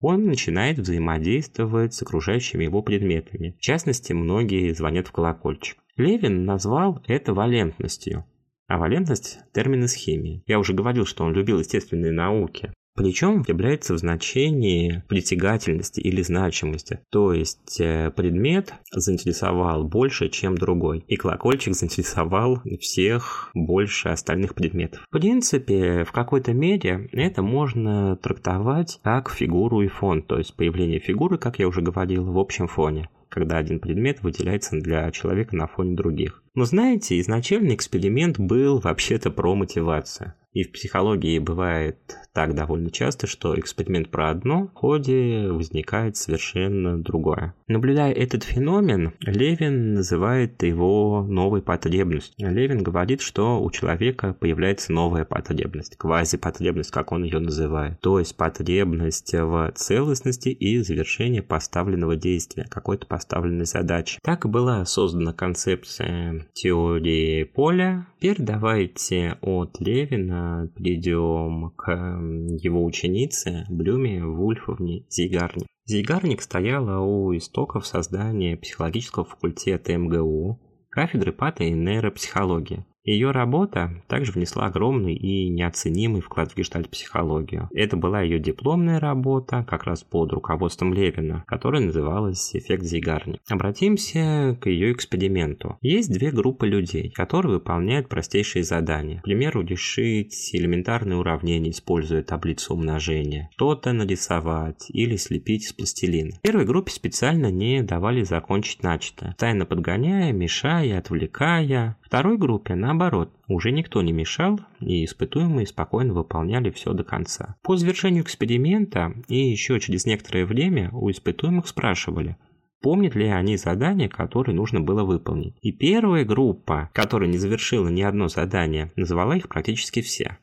он 0.00 0.24
начинает 0.24 0.78
взаимодействовать 0.78 1.94
с 1.94 2.02
окружающими 2.02 2.64
его 2.64 2.82
предметами. 2.82 3.54
В 3.58 3.60
частности, 3.60 4.12
многие 4.12 4.72
звонят 4.72 5.08
в 5.08 5.12
колокольчик. 5.12 5.78
Левин 5.96 6.44
назвал 6.44 7.02
это 7.06 7.34
валентностью. 7.34 8.24
А 8.66 8.78
валентность– 8.78 9.40
термин 9.52 9.84
из 9.84 9.94
химии. 9.94 10.42
Я 10.46 10.58
уже 10.58 10.72
говорил, 10.72 11.04
что 11.04 11.24
он 11.24 11.34
любил 11.34 11.58
естественные 11.58 12.12
науки. 12.12 12.72
Причем 12.96 13.44
является 13.46 13.94
в 13.94 13.98
значении 13.98 15.02
притягательности 15.08 16.00
или 16.00 16.22
значимости. 16.22 17.00
То 17.10 17.32
есть 17.32 17.80
э, 17.80 18.10
предмет 18.10 18.74
заинтересовал 18.92 19.84
больше, 19.84 20.28
чем 20.28 20.56
другой. 20.58 21.04
И 21.06 21.16
колокольчик 21.16 21.74
заинтересовал 21.74 22.60
всех 22.80 23.50
больше 23.54 24.08
остальных 24.08 24.54
предметов. 24.54 25.02
В 25.08 25.18
принципе, 25.18 26.04
в 26.04 26.12
какой-то 26.12 26.52
мере 26.52 27.08
это 27.12 27.42
можно 27.42 28.16
трактовать 28.16 28.98
как 29.02 29.30
фигуру 29.30 29.82
и 29.82 29.88
фон. 29.88 30.22
То 30.22 30.38
есть 30.38 30.54
появление 30.54 30.98
фигуры, 30.98 31.38
как 31.38 31.58
я 31.58 31.68
уже 31.68 31.82
говорил, 31.82 32.24
в 32.24 32.38
общем 32.38 32.66
фоне 32.66 33.08
когда 33.30 33.58
один 33.58 33.78
предмет 33.78 34.22
выделяется 34.22 34.76
для 34.80 35.10
человека 35.12 35.56
на 35.56 35.66
фоне 35.66 35.94
других. 35.94 36.42
Но 36.54 36.64
знаете, 36.64 37.18
изначальный 37.20 37.74
эксперимент 37.74 38.38
был 38.38 38.80
вообще-то 38.80 39.30
про 39.30 39.54
мотивацию. 39.54 40.34
И 40.52 40.64
в 40.64 40.72
психологии 40.72 41.38
бывает 41.38 41.98
так 42.32 42.54
довольно 42.54 42.90
часто, 42.90 43.26
что 43.26 43.58
эксперимент 43.58 44.10
про 44.10 44.30
одно, 44.30 44.68
в 44.68 44.74
ходе 44.74 45.48
возникает 45.50 46.16
совершенно 46.16 47.00
другое. 47.00 47.54
Наблюдая 47.68 48.12
этот 48.12 48.44
феномен, 48.44 49.12
Левин 49.20 49.94
называет 49.94 50.62
его 50.62 51.24
новой 51.28 51.62
потребностью. 51.62 52.52
Левин 52.52 52.82
говорит, 52.82 53.20
что 53.20 53.62
у 53.62 53.70
человека 53.70 54.34
появляется 54.38 54.92
новая 54.92 55.24
потребность, 55.24 55.96
квазипотребность, 55.96 56.90
как 56.90 57.12
он 57.12 57.24
ее 57.24 57.38
называет. 57.38 58.00
То 58.00 58.18
есть 58.18 58.36
потребность 58.36 59.32
в 59.32 59.72
целостности 59.74 60.48
и 60.48 60.78
завершении 60.82 61.40
поставленного 61.40 62.16
действия, 62.16 62.66
какой-то 62.68 63.06
поставленной 63.06 63.66
задачи. 63.66 64.18
Так 64.22 64.48
была 64.48 64.84
создана 64.84 65.32
концепция 65.32 66.46
теории 66.54 67.44
поля. 67.44 68.06
Теперь 68.18 68.36
давайте 68.38 69.38
от 69.40 69.80
Левина 69.80 70.39
перейдем 70.76 71.70
к 71.76 71.90
его 71.90 72.84
ученице 72.84 73.66
Блюме 73.68 74.24
Вульфовне 74.24 75.04
Зигарник. 75.08 75.66
Зигарник 75.86 76.42
стояла 76.42 77.00
у 77.00 77.36
истоков 77.36 77.86
создания 77.86 78.56
психологического 78.56 79.24
факультета 79.24 79.96
МГУ, 79.96 80.60
кафедры 80.88 81.32
пата 81.32 81.64
и 81.64 81.72
нейропсихологии. 81.72 82.84
Ее 83.04 83.30
работа 83.30 84.02
также 84.08 84.32
внесла 84.32 84.66
огромный 84.66 85.14
и 85.14 85.48
неоценимый 85.48 86.20
вклад 86.20 86.52
в 86.52 86.56
гештальт-психологию. 86.56 87.68
Это 87.72 87.96
была 87.96 88.20
ее 88.20 88.38
дипломная 88.38 89.00
работа, 89.00 89.64
как 89.68 89.84
раз 89.84 90.02
под 90.02 90.32
руководством 90.32 90.92
Левина, 90.92 91.44
которая 91.46 91.82
называлась 91.82 92.54
«Эффект 92.54 92.84
Зигарни». 92.84 93.40
Обратимся 93.48 94.56
к 94.60 94.68
ее 94.68 94.92
эксперименту. 94.92 95.78
Есть 95.80 96.12
две 96.12 96.30
группы 96.30 96.66
людей, 96.66 97.10
которые 97.10 97.54
выполняют 97.54 98.08
простейшие 98.08 98.64
задания. 98.64 99.20
К 99.20 99.24
примеру, 99.24 99.62
решить 99.62 100.50
элементарные 100.52 101.16
уравнения, 101.16 101.70
используя 101.70 102.22
таблицу 102.22 102.74
умножения, 102.74 103.48
что-то 103.54 103.92
нарисовать 103.92 104.86
или 104.90 105.16
слепить 105.16 105.64
из 105.64 105.72
пластилина. 105.72 106.38
Первой 106.42 106.66
группе 106.66 106.92
специально 106.92 107.50
не 107.50 107.82
давали 107.82 108.22
закончить 108.22 108.82
начатое, 108.82 109.34
тайно 109.38 109.64
подгоняя, 109.64 110.32
мешая, 110.32 110.98
отвлекая. 110.98 111.96
Второй 112.02 112.36
группе, 112.38 112.74
наоборот, 112.90 113.30
уже 113.46 113.70
никто 113.70 114.02
не 114.02 114.12
мешал, 114.12 114.58
и 114.80 115.04
испытуемые 115.04 115.66
спокойно 115.66 116.12
выполняли 116.12 116.70
все 116.70 116.92
до 116.92 117.04
конца. 117.04 117.56
По 117.62 117.76
завершению 117.76 118.24
эксперимента 118.24 119.14
и 119.28 119.36
еще 119.36 119.78
через 119.78 120.06
некоторое 120.06 120.44
время 120.44 120.90
у 120.92 121.08
испытуемых 121.10 121.68
спрашивали, 121.68 122.36
помнят 122.82 123.14
ли 123.14 123.26
они 123.26 123.56
задание, 123.56 124.08
которое 124.08 124.54
нужно 124.54 124.80
было 124.80 125.04
выполнить. 125.04 125.56
И 125.62 125.70
первая 125.70 126.24
группа, 126.24 126.90
которая 126.92 127.30
не 127.30 127.38
завершила 127.38 127.88
ни 127.88 128.02
одно 128.02 128.26
задание, 128.26 128.90
называла 128.96 129.34
их 129.34 129.48
практически 129.48 130.02
все. 130.02 130.38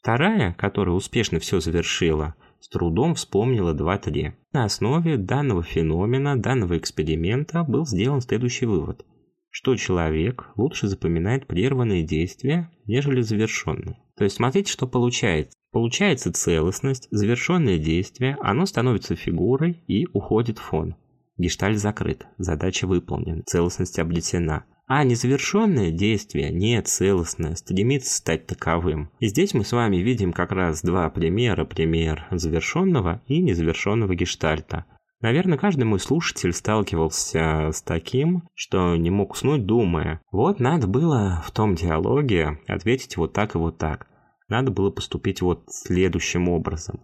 Вторая, 0.00 0.54
которая 0.54 0.94
успешно 0.94 1.40
все 1.40 1.58
завершила, 1.58 2.36
с 2.60 2.68
трудом 2.68 3.16
вспомнила 3.16 3.74
2-3. 3.74 4.34
На 4.52 4.64
основе 4.64 5.16
данного 5.16 5.64
феномена, 5.64 6.40
данного 6.40 6.78
эксперимента 6.78 7.64
был 7.64 7.86
сделан 7.86 8.20
следующий 8.20 8.66
вывод– 8.66 9.04
что 9.56 9.74
человек 9.74 10.50
лучше 10.56 10.86
запоминает 10.86 11.46
прерванные 11.46 12.02
действия, 12.02 12.70
нежели 12.84 13.22
завершенные. 13.22 13.96
То 14.14 14.24
есть 14.24 14.36
смотрите, 14.36 14.70
что 14.70 14.86
получается. 14.86 15.56
Получается 15.72 16.30
целостность, 16.30 17.08
завершенное 17.10 17.78
действие, 17.78 18.36
оно 18.42 18.66
становится 18.66 19.16
фигурой 19.16 19.82
и 19.86 20.06
уходит 20.12 20.58
в 20.58 20.62
фон. 20.62 20.94
Гештальт 21.38 21.78
закрыт, 21.78 22.26
задача 22.36 22.86
выполнена, 22.86 23.44
целостность 23.46 23.98
обретена. 23.98 24.66
А 24.86 25.04
незавершенное 25.04 25.90
действие, 25.90 26.50
не 26.50 26.82
целостное, 26.82 27.54
стремится 27.54 28.14
стать 28.14 28.46
таковым. 28.46 29.10
И 29.20 29.28
здесь 29.28 29.54
мы 29.54 29.64
с 29.64 29.72
вами 29.72 29.96
видим 29.96 30.34
как 30.34 30.52
раз 30.52 30.82
два 30.82 31.08
примера. 31.08 31.64
Пример 31.64 32.26
завершенного 32.30 33.22
и 33.26 33.40
незавершенного 33.40 34.14
гештальта. 34.14 34.84
Наверное, 35.26 35.58
каждый 35.58 35.82
мой 35.82 35.98
слушатель 35.98 36.52
сталкивался 36.52 37.72
с 37.72 37.82
таким, 37.82 38.44
что 38.54 38.94
не 38.94 39.10
мог 39.10 39.32
уснуть, 39.32 39.66
думая, 39.66 40.20
вот 40.30 40.60
надо 40.60 40.86
было 40.86 41.42
в 41.44 41.50
том 41.50 41.74
диалоге 41.74 42.60
ответить 42.68 43.16
вот 43.16 43.32
так 43.32 43.56
и 43.56 43.58
вот 43.58 43.76
так. 43.76 44.06
Надо 44.46 44.70
было 44.70 44.88
поступить 44.88 45.42
вот 45.42 45.64
следующим 45.66 46.48
образом. 46.48 47.00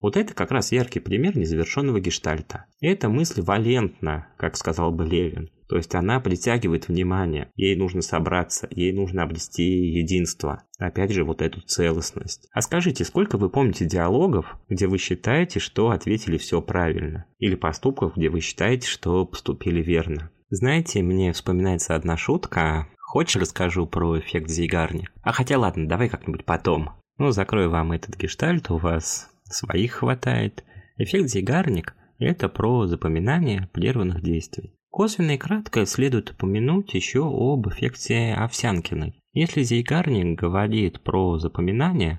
Вот 0.00 0.16
это 0.16 0.32
как 0.32 0.52
раз 0.52 0.72
яркий 0.72 1.00
пример 1.00 1.36
незавершенного 1.36 2.00
гештальта. 2.00 2.64
Эта 2.80 3.10
мысль 3.10 3.42
валентна, 3.42 4.28
как 4.38 4.56
сказал 4.56 4.90
бы 4.90 5.04
Левин. 5.04 5.50
То 5.68 5.76
есть 5.76 5.94
она 5.94 6.20
притягивает 6.20 6.88
внимание, 6.88 7.50
ей 7.56 7.76
нужно 7.76 8.02
собраться, 8.02 8.68
ей 8.70 8.92
нужно 8.92 9.22
обрести 9.24 9.64
единство. 9.64 10.62
Опять 10.78 11.12
же, 11.12 11.24
вот 11.24 11.42
эту 11.42 11.60
целостность. 11.62 12.48
А 12.52 12.60
скажите, 12.60 13.04
сколько 13.04 13.36
вы 13.36 13.50
помните 13.50 13.84
диалогов, 13.84 14.56
где 14.68 14.86
вы 14.86 14.98
считаете, 14.98 15.58
что 15.58 15.90
ответили 15.90 16.38
все 16.38 16.62
правильно? 16.62 17.26
Или 17.38 17.56
поступков, 17.56 18.16
где 18.16 18.28
вы 18.28 18.40
считаете, 18.40 18.86
что 18.86 19.26
поступили 19.26 19.82
верно? 19.82 20.30
Знаете, 20.50 21.02
мне 21.02 21.32
вспоминается 21.32 21.96
одна 21.96 22.16
шутка. 22.16 22.88
Хочешь, 22.98 23.40
расскажу 23.40 23.86
про 23.86 24.18
эффект 24.18 24.48
Зигарни? 24.48 25.08
А 25.22 25.32
хотя 25.32 25.58
ладно, 25.58 25.88
давай 25.88 26.08
как-нибудь 26.08 26.44
потом. 26.44 26.90
Ну, 27.18 27.30
закрою 27.30 27.70
вам 27.70 27.92
этот 27.92 28.16
гештальт, 28.16 28.70
у 28.70 28.76
вас 28.76 29.28
своих 29.44 29.92
хватает. 29.94 30.64
Эффект 30.98 31.28
Зигарник– 31.28 31.94
это 32.18 32.48
про 32.48 32.86
запоминание 32.86 33.68
прерванных 33.72 34.22
действий. 34.22 34.74
Косвенно 34.96 35.32
и 35.32 35.36
кратко 35.36 35.84
следует 35.84 36.30
упомянуть 36.30 36.94
еще 36.94 37.26
об 37.26 37.68
эффекте 37.68 38.32
Овсянкиной. 38.32 39.20
Если 39.34 39.62
Зейгарник 39.62 40.40
говорит 40.40 41.02
про 41.02 41.38
запоминание, 41.38 42.18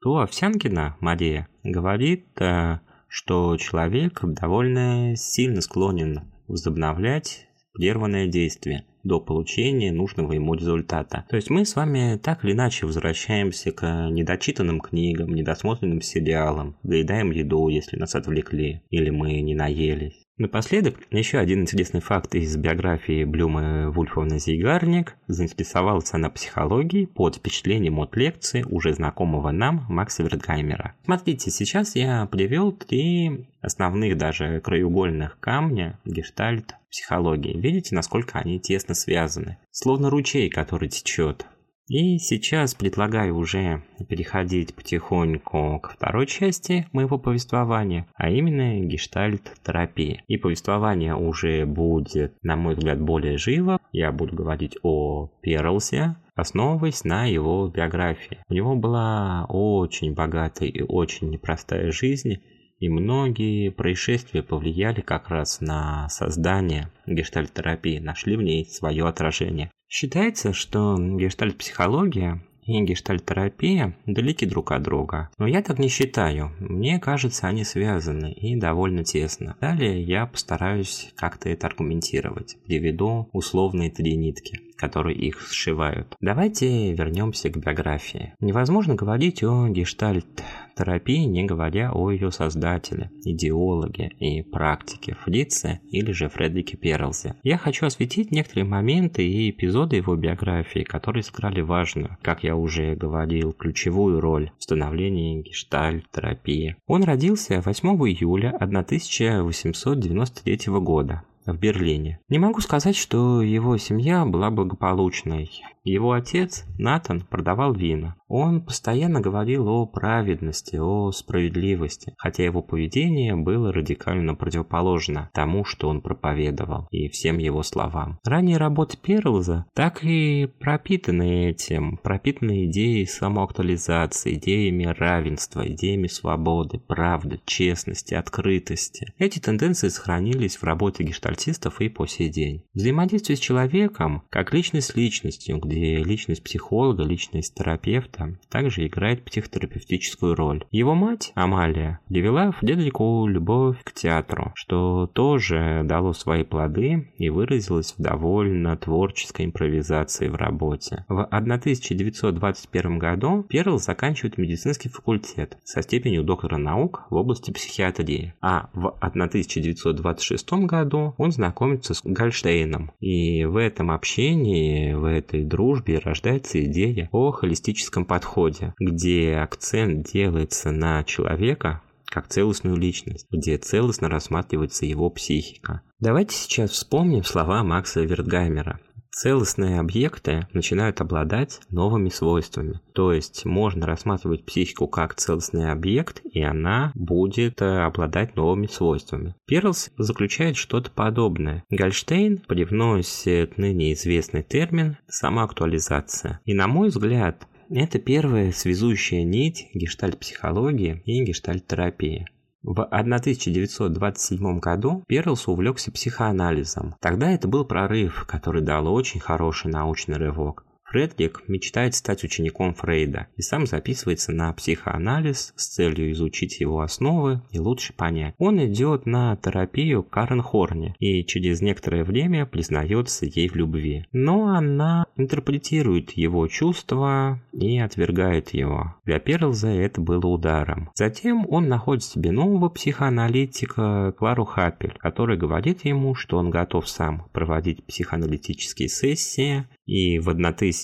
то 0.00 0.18
Овсянкина 0.18 0.96
Мария 0.98 1.46
говорит, 1.62 2.26
э, 2.40 2.80
что 3.06 3.56
человек 3.58 4.22
довольно 4.24 5.14
сильно 5.14 5.60
склонен 5.60 6.22
возобновлять 6.48 7.46
прерванное 7.72 8.26
действие 8.26 8.86
до 9.04 9.20
получения 9.20 9.92
нужного 9.92 10.32
ему 10.32 10.54
результата. 10.54 11.26
То 11.28 11.36
есть 11.36 11.48
мы 11.48 11.64
с 11.64 11.76
вами 11.76 12.18
так 12.20 12.44
или 12.44 12.54
иначе 12.54 12.86
возвращаемся 12.86 13.70
к 13.70 14.08
недочитанным 14.10 14.80
книгам, 14.80 15.32
недосмотренным 15.32 16.00
сериалам, 16.00 16.76
доедаем 16.82 17.30
еду, 17.30 17.68
если 17.68 17.96
нас 17.96 18.16
отвлекли, 18.16 18.82
или 18.90 19.10
мы 19.10 19.40
не 19.42 19.54
наелись. 19.54 20.25
Напоследок, 20.38 20.96
еще 21.10 21.38
один 21.38 21.62
интересный 21.62 22.02
факт 22.02 22.34
из 22.34 22.54
биографии 22.58 23.24
Блюма 23.24 23.90
Вульфовны 23.90 24.38
Зейгарник. 24.38 25.16
Заинтересовалась 25.28 26.12
она 26.12 26.28
психологией 26.28 27.06
под 27.06 27.36
впечатлением 27.36 27.98
от 28.00 28.14
лекции 28.16 28.62
уже 28.68 28.92
знакомого 28.92 29.50
нам 29.50 29.86
Макса 29.88 30.22
Вертгаймера. 30.24 30.94
Смотрите, 31.06 31.50
сейчас 31.50 31.96
я 31.96 32.26
привел 32.26 32.72
три 32.72 33.46
основных 33.62 34.18
даже 34.18 34.60
краеугольных 34.60 35.40
камня 35.40 35.98
гештальт 36.04 36.74
психологии. 36.90 37.58
Видите, 37.58 37.94
насколько 37.94 38.38
они 38.38 38.60
тесно 38.60 38.94
связаны? 38.94 39.56
Словно 39.70 40.10
ручей, 40.10 40.50
который 40.50 40.90
течет. 40.90 41.46
И 41.88 42.18
сейчас 42.18 42.74
предлагаю 42.74 43.36
уже 43.36 43.82
переходить 44.08 44.74
потихоньку 44.74 45.78
к 45.80 45.92
второй 45.92 46.26
части 46.26 46.88
моего 46.92 47.16
повествования, 47.16 48.08
а 48.16 48.28
именно 48.28 48.80
гештальт-терапии. 48.84 50.22
И 50.26 50.36
повествование 50.36 51.14
уже 51.14 51.64
будет, 51.64 52.34
на 52.42 52.56
мой 52.56 52.74
взгляд, 52.74 53.00
более 53.00 53.38
живо. 53.38 53.78
Я 53.92 54.10
буду 54.10 54.34
говорить 54.34 54.76
о 54.82 55.30
Перлсе, 55.42 56.16
основываясь 56.34 57.04
на 57.04 57.26
его 57.26 57.68
биографии. 57.68 58.38
У 58.48 58.54
него 58.54 58.74
была 58.74 59.46
очень 59.48 60.12
богатая 60.12 60.68
и 60.68 60.82
очень 60.82 61.30
непростая 61.30 61.92
жизнь, 61.92 62.42
и 62.78 62.88
многие 62.88 63.70
происшествия 63.70 64.42
повлияли 64.42 65.00
как 65.00 65.28
раз 65.28 65.60
на 65.60 66.08
создание 66.08 66.90
гештальт-терапии, 67.06 67.98
нашли 67.98 68.36
в 68.36 68.42
ней 68.42 68.66
свое 68.66 69.06
отражение. 69.06 69.70
Считается, 69.88 70.52
что 70.52 70.96
гештальт-психология 70.98 72.42
и 72.66 72.80
гештальт-терапия 72.82 73.96
далеки 74.06 74.46
друг 74.46 74.72
от 74.72 74.82
друга. 74.82 75.30
Но 75.38 75.46
я 75.46 75.62
так 75.62 75.78
не 75.78 75.88
считаю. 75.88 76.52
Мне 76.58 76.98
кажется, 76.98 77.46
они 77.46 77.64
связаны 77.64 78.32
и 78.32 78.56
довольно 78.56 79.04
тесно. 79.04 79.56
Далее 79.60 80.02
я 80.02 80.26
постараюсь 80.26 81.12
как-то 81.16 81.48
это 81.48 81.66
аргументировать. 81.66 82.56
Приведу 82.66 83.28
условные 83.32 83.90
три 83.90 84.16
нитки 84.16 84.60
которые 84.76 85.16
их 85.16 85.40
сшивают. 85.40 86.14
Давайте 86.20 86.92
вернемся 86.92 87.48
к 87.50 87.56
биографии. 87.56 88.34
Невозможно 88.40 88.94
говорить 88.94 89.42
о 89.42 89.68
гештальт-терапии, 89.68 91.24
не 91.24 91.44
говоря 91.44 91.92
о 91.92 92.10
ее 92.10 92.30
создателе, 92.30 93.10
идеологе 93.24 94.10
и 94.20 94.42
практике 94.42 95.16
Фрице 95.24 95.80
или 95.90 96.12
же 96.12 96.28
Фредерике 96.28 96.76
Перлзе. 96.76 97.34
Я 97.42 97.58
хочу 97.58 97.86
осветить 97.86 98.30
некоторые 98.30 98.64
моменты 98.64 99.26
и 99.26 99.50
эпизоды 99.50 99.96
его 99.96 100.14
биографии, 100.16 100.84
которые 100.84 101.22
сыграли 101.22 101.62
важную, 101.62 102.18
как 102.22 102.44
я 102.44 102.54
уже 102.56 102.94
говорил, 102.94 103.52
ключевую 103.52 104.20
роль 104.20 104.50
в 104.58 104.62
становлении 104.62 105.42
гештальт-терапии. 105.42 106.76
Он 106.86 107.04
родился 107.04 107.60
8 107.64 107.88
июля 108.08 108.50
1893 108.50 110.58
года 110.80 111.22
в 111.52 111.58
Берлине. 111.58 112.18
Не 112.28 112.38
могу 112.38 112.60
сказать, 112.60 112.96
что 112.96 113.42
его 113.42 113.76
семья 113.76 114.24
была 114.24 114.50
благополучной. 114.50 115.50
Его 115.84 116.12
отец, 116.12 116.64
Натан, 116.78 117.20
продавал 117.20 117.72
вина. 117.72 118.16
Он 118.28 118.60
постоянно 118.60 119.20
говорил 119.20 119.68
о 119.68 119.86
праведности, 119.86 120.76
о 120.76 121.12
справедливости, 121.12 122.14
хотя 122.18 122.44
его 122.44 122.60
поведение 122.60 123.36
было 123.36 123.72
радикально 123.72 124.34
противоположно 124.34 125.30
тому, 125.32 125.64
что 125.64 125.88
он 125.88 126.00
проповедовал, 126.00 126.88
и 126.90 127.08
всем 127.08 127.38
его 127.38 127.62
словам. 127.62 128.18
Ранние 128.24 128.56
работы 128.56 128.96
Перлза 129.00 129.66
так 129.74 130.04
и 130.04 130.48
пропитаны 130.58 131.50
этим, 131.50 131.98
пропитаны 131.98 132.66
идеей 132.66 133.06
самоактуализации, 133.06 134.34
идеями 134.34 134.84
равенства, 134.86 135.66
идеями 135.68 136.08
свободы, 136.08 136.78
правды, 136.78 137.40
честности, 137.44 138.14
открытости. 138.14 139.12
Эти 139.18 139.38
тенденции 139.38 139.88
сохранились 139.88 140.56
в 140.56 140.64
работе 140.64 141.04
гештальтистов 141.04 141.80
и 141.80 141.88
по 141.88 142.06
сей 142.06 142.28
день. 142.28 142.64
Взаимодействие 142.74 143.36
с 143.36 143.40
человеком, 143.40 144.24
как 144.30 144.52
личность 144.52 144.88
с 144.88 144.96
личностью, 144.96 145.58
где 145.58 145.98
личность 145.98 146.42
психолога, 146.42 147.04
личность 147.04 147.54
терапевта 147.54 148.15
также 148.48 148.86
играет 148.86 149.24
психотерапевтическую 149.24 150.34
роль. 150.34 150.64
Его 150.70 150.94
мать, 150.94 151.32
Амалия, 151.34 152.00
довела 152.08 152.52
Фредерику 152.52 153.26
любовь 153.26 153.76
к 153.84 153.92
театру, 153.92 154.52
что 154.54 155.06
тоже 155.12 155.82
дало 155.84 156.12
свои 156.12 156.44
плоды 156.44 157.12
и 157.18 157.28
выразилось 157.28 157.94
в 157.96 158.02
довольно 158.02 158.76
творческой 158.76 159.46
импровизации 159.46 160.28
в 160.28 160.36
работе. 160.36 161.04
В 161.08 161.22
1921 161.22 162.98
году 162.98 163.44
Перл 163.48 163.78
заканчивает 163.78 164.38
медицинский 164.38 164.88
факультет 164.88 165.58
со 165.64 165.82
степенью 165.82 166.22
доктора 166.24 166.56
наук 166.56 167.04
в 167.10 167.14
области 167.14 167.50
психиатрии, 167.50 168.34
а 168.40 168.70
в 168.72 168.96
1926 169.00 170.52
году 170.64 171.14
он 171.18 171.32
знакомится 171.32 171.94
с 171.94 172.02
Гольштейном. 172.02 172.92
И 173.00 173.44
в 173.44 173.56
этом 173.56 173.90
общении, 173.90 174.94
в 174.94 175.04
этой 175.04 175.44
дружбе 175.44 175.98
рождается 175.98 176.62
идея 176.64 177.08
о 177.12 177.30
холистическом 177.32 178.05
подходе, 178.06 178.74
где 178.78 179.36
акцент 179.36 180.06
делается 180.10 180.70
на 180.70 181.04
человека 181.04 181.82
как 182.06 182.28
целостную 182.28 182.76
личность, 182.76 183.26
где 183.30 183.58
целостно 183.58 184.08
рассматривается 184.08 184.86
его 184.86 185.10
психика. 185.10 185.82
Давайте 186.00 186.34
сейчас 186.34 186.70
вспомним 186.70 187.24
слова 187.24 187.62
Макса 187.62 188.00
Вертгаймера. 188.02 188.80
Целостные 189.10 189.80
объекты 189.80 190.46
начинают 190.52 191.00
обладать 191.00 191.60
новыми 191.70 192.10
свойствами. 192.10 192.82
То 192.94 193.14
есть 193.14 193.46
можно 193.46 193.86
рассматривать 193.86 194.44
психику 194.44 194.88
как 194.88 195.14
целостный 195.14 195.72
объект, 195.72 196.20
и 196.22 196.42
она 196.42 196.92
будет 196.94 197.62
э, 197.62 197.78
обладать 197.78 198.36
новыми 198.36 198.66
свойствами. 198.66 199.34
Перлс 199.46 199.90
заключает 199.96 200.58
что-то 200.58 200.90
подобное. 200.90 201.64
Гольштейн 201.70 202.36
привносит 202.46 203.56
ныне 203.56 203.94
известный 203.94 204.42
термин 204.42 204.98
«самоактуализация». 205.08 206.40
И 206.44 206.52
на 206.52 206.68
мой 206.68 206.88
взгляд, 206.88 207.46
это 207.70 207.98
первая 207.98 208.52
связующая 208.52 209.24
нить 209.24 209.68
гештальт-психологии 209.74 211.02
и 211.04 211.24
гештальт-терапии. 211.24 212.26
В 212.62 212.82
1927 212.82 214.58
году 214.58 215.04
Перлс 215.06 215.46
увлекся 215.46 215.92
психоанализом. 215.92 216.96
Тогда 217.00 217.30
это 217.30 217.46
был 217.46 217.64
прорыв, 217.64 218.26
который 218.26 218.60
дал 218.60 218.92
очень 218.92 219.20
хороший 219.20 219.70
научный 219.70 220.16
рывок. 220.16 220.65
Фредрик 220.96 221.42
мечтает 221.46 221.94
стать 221.94 222.24
учеником 222.24 222.72
Фрейда 222.72 223.26
и 223.36 223.42
сам 223.42 223.66
записывается 223.66 224.32
на 224.32 224.50
психоанализ 224.54 225.52
с 225.54 225.66
целью 225.66 226.10
изучить 226.12 226.58
его 226.58 226.80
основы 226.80 227.42
и 227.50 227.58
лучше 227.58 227.92
понять. 227.92 228.34
Он 228.38 228.64
идет 228.64 229.04
на 229.04 229.36
терапию 229.36 230.02
Карен 230.02 230.40
Хорни 230.40 230.94
и 230.98 231.22
через 231.22 231.60
некоторое 231.60 232.02
время 232.02 232.46
признается 232.46 233.26
ей 233.26 233.50
в 233.50 233.56
любви. 233.56 234.06
Но 234.12 234.46
она 234.46 235.04
интерпретирует 235.16 236.12
его 236.12 236.48
чувства 236.48 237.42
и 237.52 237.78
отвергает 237.78 238.54
его. 238.54 238.94
Для 239.04 239.18
Перлза 239.18 239.68
это 239.68 240.00
было 240.00 240.26
ударом. 240.26 240.88
Затем 240.94 241.46
он 241.50 241.68
находит 241.68 242.04
себе 242.04 242.32
нового 242.32 242.70
психоаналитика 242.70 244.14
Клару 244.16 244.46
Хаппель, 244.46 244.94
который 244.96 245.36
говорит 245.36 245.84
ему, 245.84 246.14
что 246.14 246.38
он 246.38 246.48
готов 246.48 246.88
сам 246.88 247.28
проводить 247.34 247.84
психоаналитические 247.84 248.88
сессии 248.88 249.66
и 249.84 250.18
в 250.18 250.28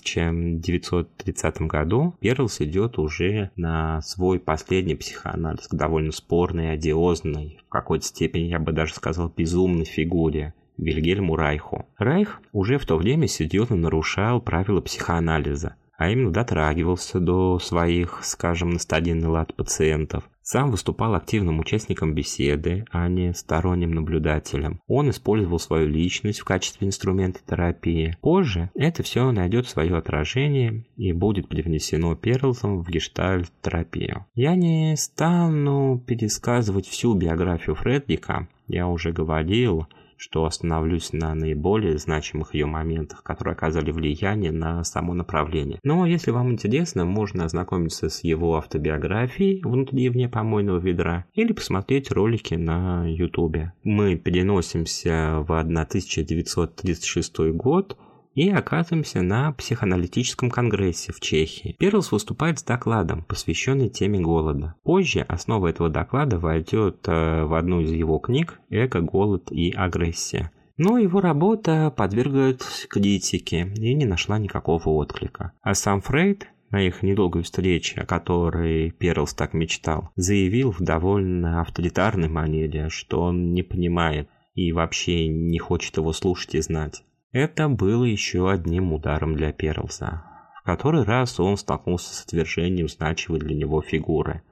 1930 0.02 1.62
году 1.62 2.14
Перлс 2.20 2.60
идет 2.60 2.98
уже 2.98 3.50
на 3.56 4.00
свой 4.02 4.38
последний 4.38 4.94
психоанализ 4.94 5.68
к 5.68 5.74
довольно 5.74 6.12
спорной, 6.12 6.72
одиозной, 6.72 7.60
в 7.66 7.68
какой-то 7.68 8.04
степени, 8.04 8.44
я 8.44 8.58
бы 8.58 8.72
даже 8.72 8.94
сказал, 8.94 9.32
безумной 9.34 9.84
фигуре 9.84 10.54
Вильгельму 10.76 11.36
Райху. 11.36 11.86
Райх 11.98 12.40
уже 12.52 12.78
в 12.78 12.86
то 12.86 12.96
время 12.96 13.28
серьезно 13.28 13.76
нарушал 13.76 14.40
правила 14.40 14.80
психоанализа, 14.80 15.76
а 15.96 16.10
именно 16.10 16.32
дотрагивался 16.32 17.20
до 17.20 17.58
своих, 17.58 18.20
скажем, 18.22 18.70
на 18.70 18.78
стадийный 18.78 19.28
лад 19.28 19.54
пациентов, 19.54 20.28
сам 20.42 20.72
выступал 20.72 21.14
активным 21.14 21.60
участником 21.60 22.14
беседы, 22.14 22.84
а 22.90 23.08
не 23.08 23.32
сторонним 23.32 23.92
наблюдателем. 23.92 24.80
Он 24.88 25.10
использовал 25.10 25.60
свою 25.60 25.88
личность 25.88 26.40
в 26.40 26.44
качестве 26.44 26.88
инструмента 26.88 27.40
терапии. 27.46 28.16
Позже 28.20 28.70
это 28.74 29.02
все 29.04 29.30
найдет 29.30 29.68
свое 29.68 29.96
отражение 29.96 30.84
и 30.96 31.12
будет 31.12 31.48
привнесено 31.48 32.16
Перлзом 32.16 32.82
в 32.82 32.90
гештальт-терапию. 32.90 34.26
Я 34.34 34.56
не 34.56 34.96
стану 34.96 36.02
пересказывать 36.04 36.88
всю 36.88 37.14
биографию 37.14 37.76
Фредрика, 37.76 38.48
я 38.66 38.88
уже 38.88 39.12
говорил, 39.12 39.86
что 40.22 40.44
остановлюсь 40.44 41.12
на 41.12 41.34
наиболее 41.34 41.98
значимых 41.98 42.54
ее 42.54 42.66
моментах, 42.66 43.24
которые 43.24 43.54
оказали 43.54 43.90
влияние 43.90 44.52
на 44.52 44.84
само 44.84 45.14
направление. 45.14 45.80
Но 45.82 46.06
если 46.06 46.30
вам 46.30 46.52
интересно, 46.52 47.04
можно 47.04 47.44
ознакомиться 47.44 48.08
с 48.08 48.22
его 48.22 48.56
автобиографией 48.56 49.60
«Внутри 49.64 50.04
и 50.04 50.08
вне 50.08 50.28
помойного 50.28 50.78
ведра» 50.78 51.26
или 51.34 51.52
посмотреть 51.52 52.12
ролики 52.12 52.54
на 52.54 53.04
ютубе. 53.08 53.72
Мы 53.82 54.14
переносимся 54.14 55.44
в 55.46 55.58
1936 55.58 57.38
год, 57.54 57.98
и 58.34 58.50
оказываемся 58.50 59.22
на 59.22 59.52
психоаналитическом 59.52 60.50
конгрессе 60.50 61.12
в 61.12 61.20
Чехии. 61.20 61.76
Перлс 61.78 62.12
выступает 62.12 62.58
с 62.58 62.64
докладом, 62.64 63.24
посвященный 63.24 63.88
теме 63.88 64.20
голода. 64.20 64.74
Позже 64.82 65.20
основа 65.20 65.68
этого 65.68 65.88
доклада 65.88 66.38
войдет 66.38 67.06
э, 67.06 67.44
в 67.44 67.54
одну 67.54 67.80
из 67.80 67.92
его 67.92 68.18
книг 68.18 68.60
«Эко, 68.70 69.00
голод 69.00 69.50
и 69.50 69.70
агрессия». 69.72 70.50
Но 70.78 70.98
его 70.98 71.20
работа 71.20 71.92
подверглась 71.94 72.86
критике 72.88 73.72
и 73.76 73.94
не 73.94 74.06
нашла 74.06 74.38
никакого 74.38 74.88
отклика. 74.88 75.52
А 75.60 75.74
сам 75.74 76.00
Фрейд 76.00 76.48
на 76.70 76.80
их 76.80 77.02
недолгой 77.02 77.42
встрече, 77.42 78.00
о 78.00 78.06
которой 78.06 78.90
Перлс 78.90 79.34
так 79.34 79.52
мечтал, 79.52 80.08
заявил 80.16 80.72
в 80.72 80.80
довольно 80.80 81.60
авторитарной 81.60 82.28
манере, 82.28 82.88
что 82.88 83.20
он 83.20 83.52
не 83.52 83.62
понимает 83.62 84.28
и 84.54 84.72
вообще 84.72 85.28
не 85.28 85.58
хочет 85.58 85.98
его 85.98 86.12
слушать 86.12 86.54
и 86.54 86.62
знать. 86.62 87.04
Это 87.32 87.70
было 87.70 88.04
еще 88.04 88.50
одним 88.50 88.92
ударом 88.92 89.34
для 89.34 89.52
Перлза. 89.52 90.22
В 90.60 90.64
который 90.64 91.02
раз 91.02 91.40
он 91.40 91.56
столкнулся 91.56 92.14
с 92.14 92.24
отвержением 92.24 92.88
значимой 92.88 93.40
для 93.40 93.56
него 93.56 93.80
фигуры. 93.80 94.42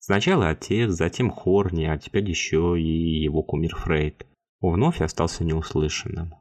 Сначала 0.00 0.48
отец, 0.48 0.90
затем 0.90 1.30
Хорни, 1.30 1.84
а 1.84 1.96
теперь 1.96 2.28
еще 2.28 2.74
и 2.78 3.22
его 3.22 3.42
кумир 3.42 3.76
Фрейд. 3.76 4.26
Вновь 4.60 5.00
остался 5.00 5.44
неуслышанным. 5.44 6.34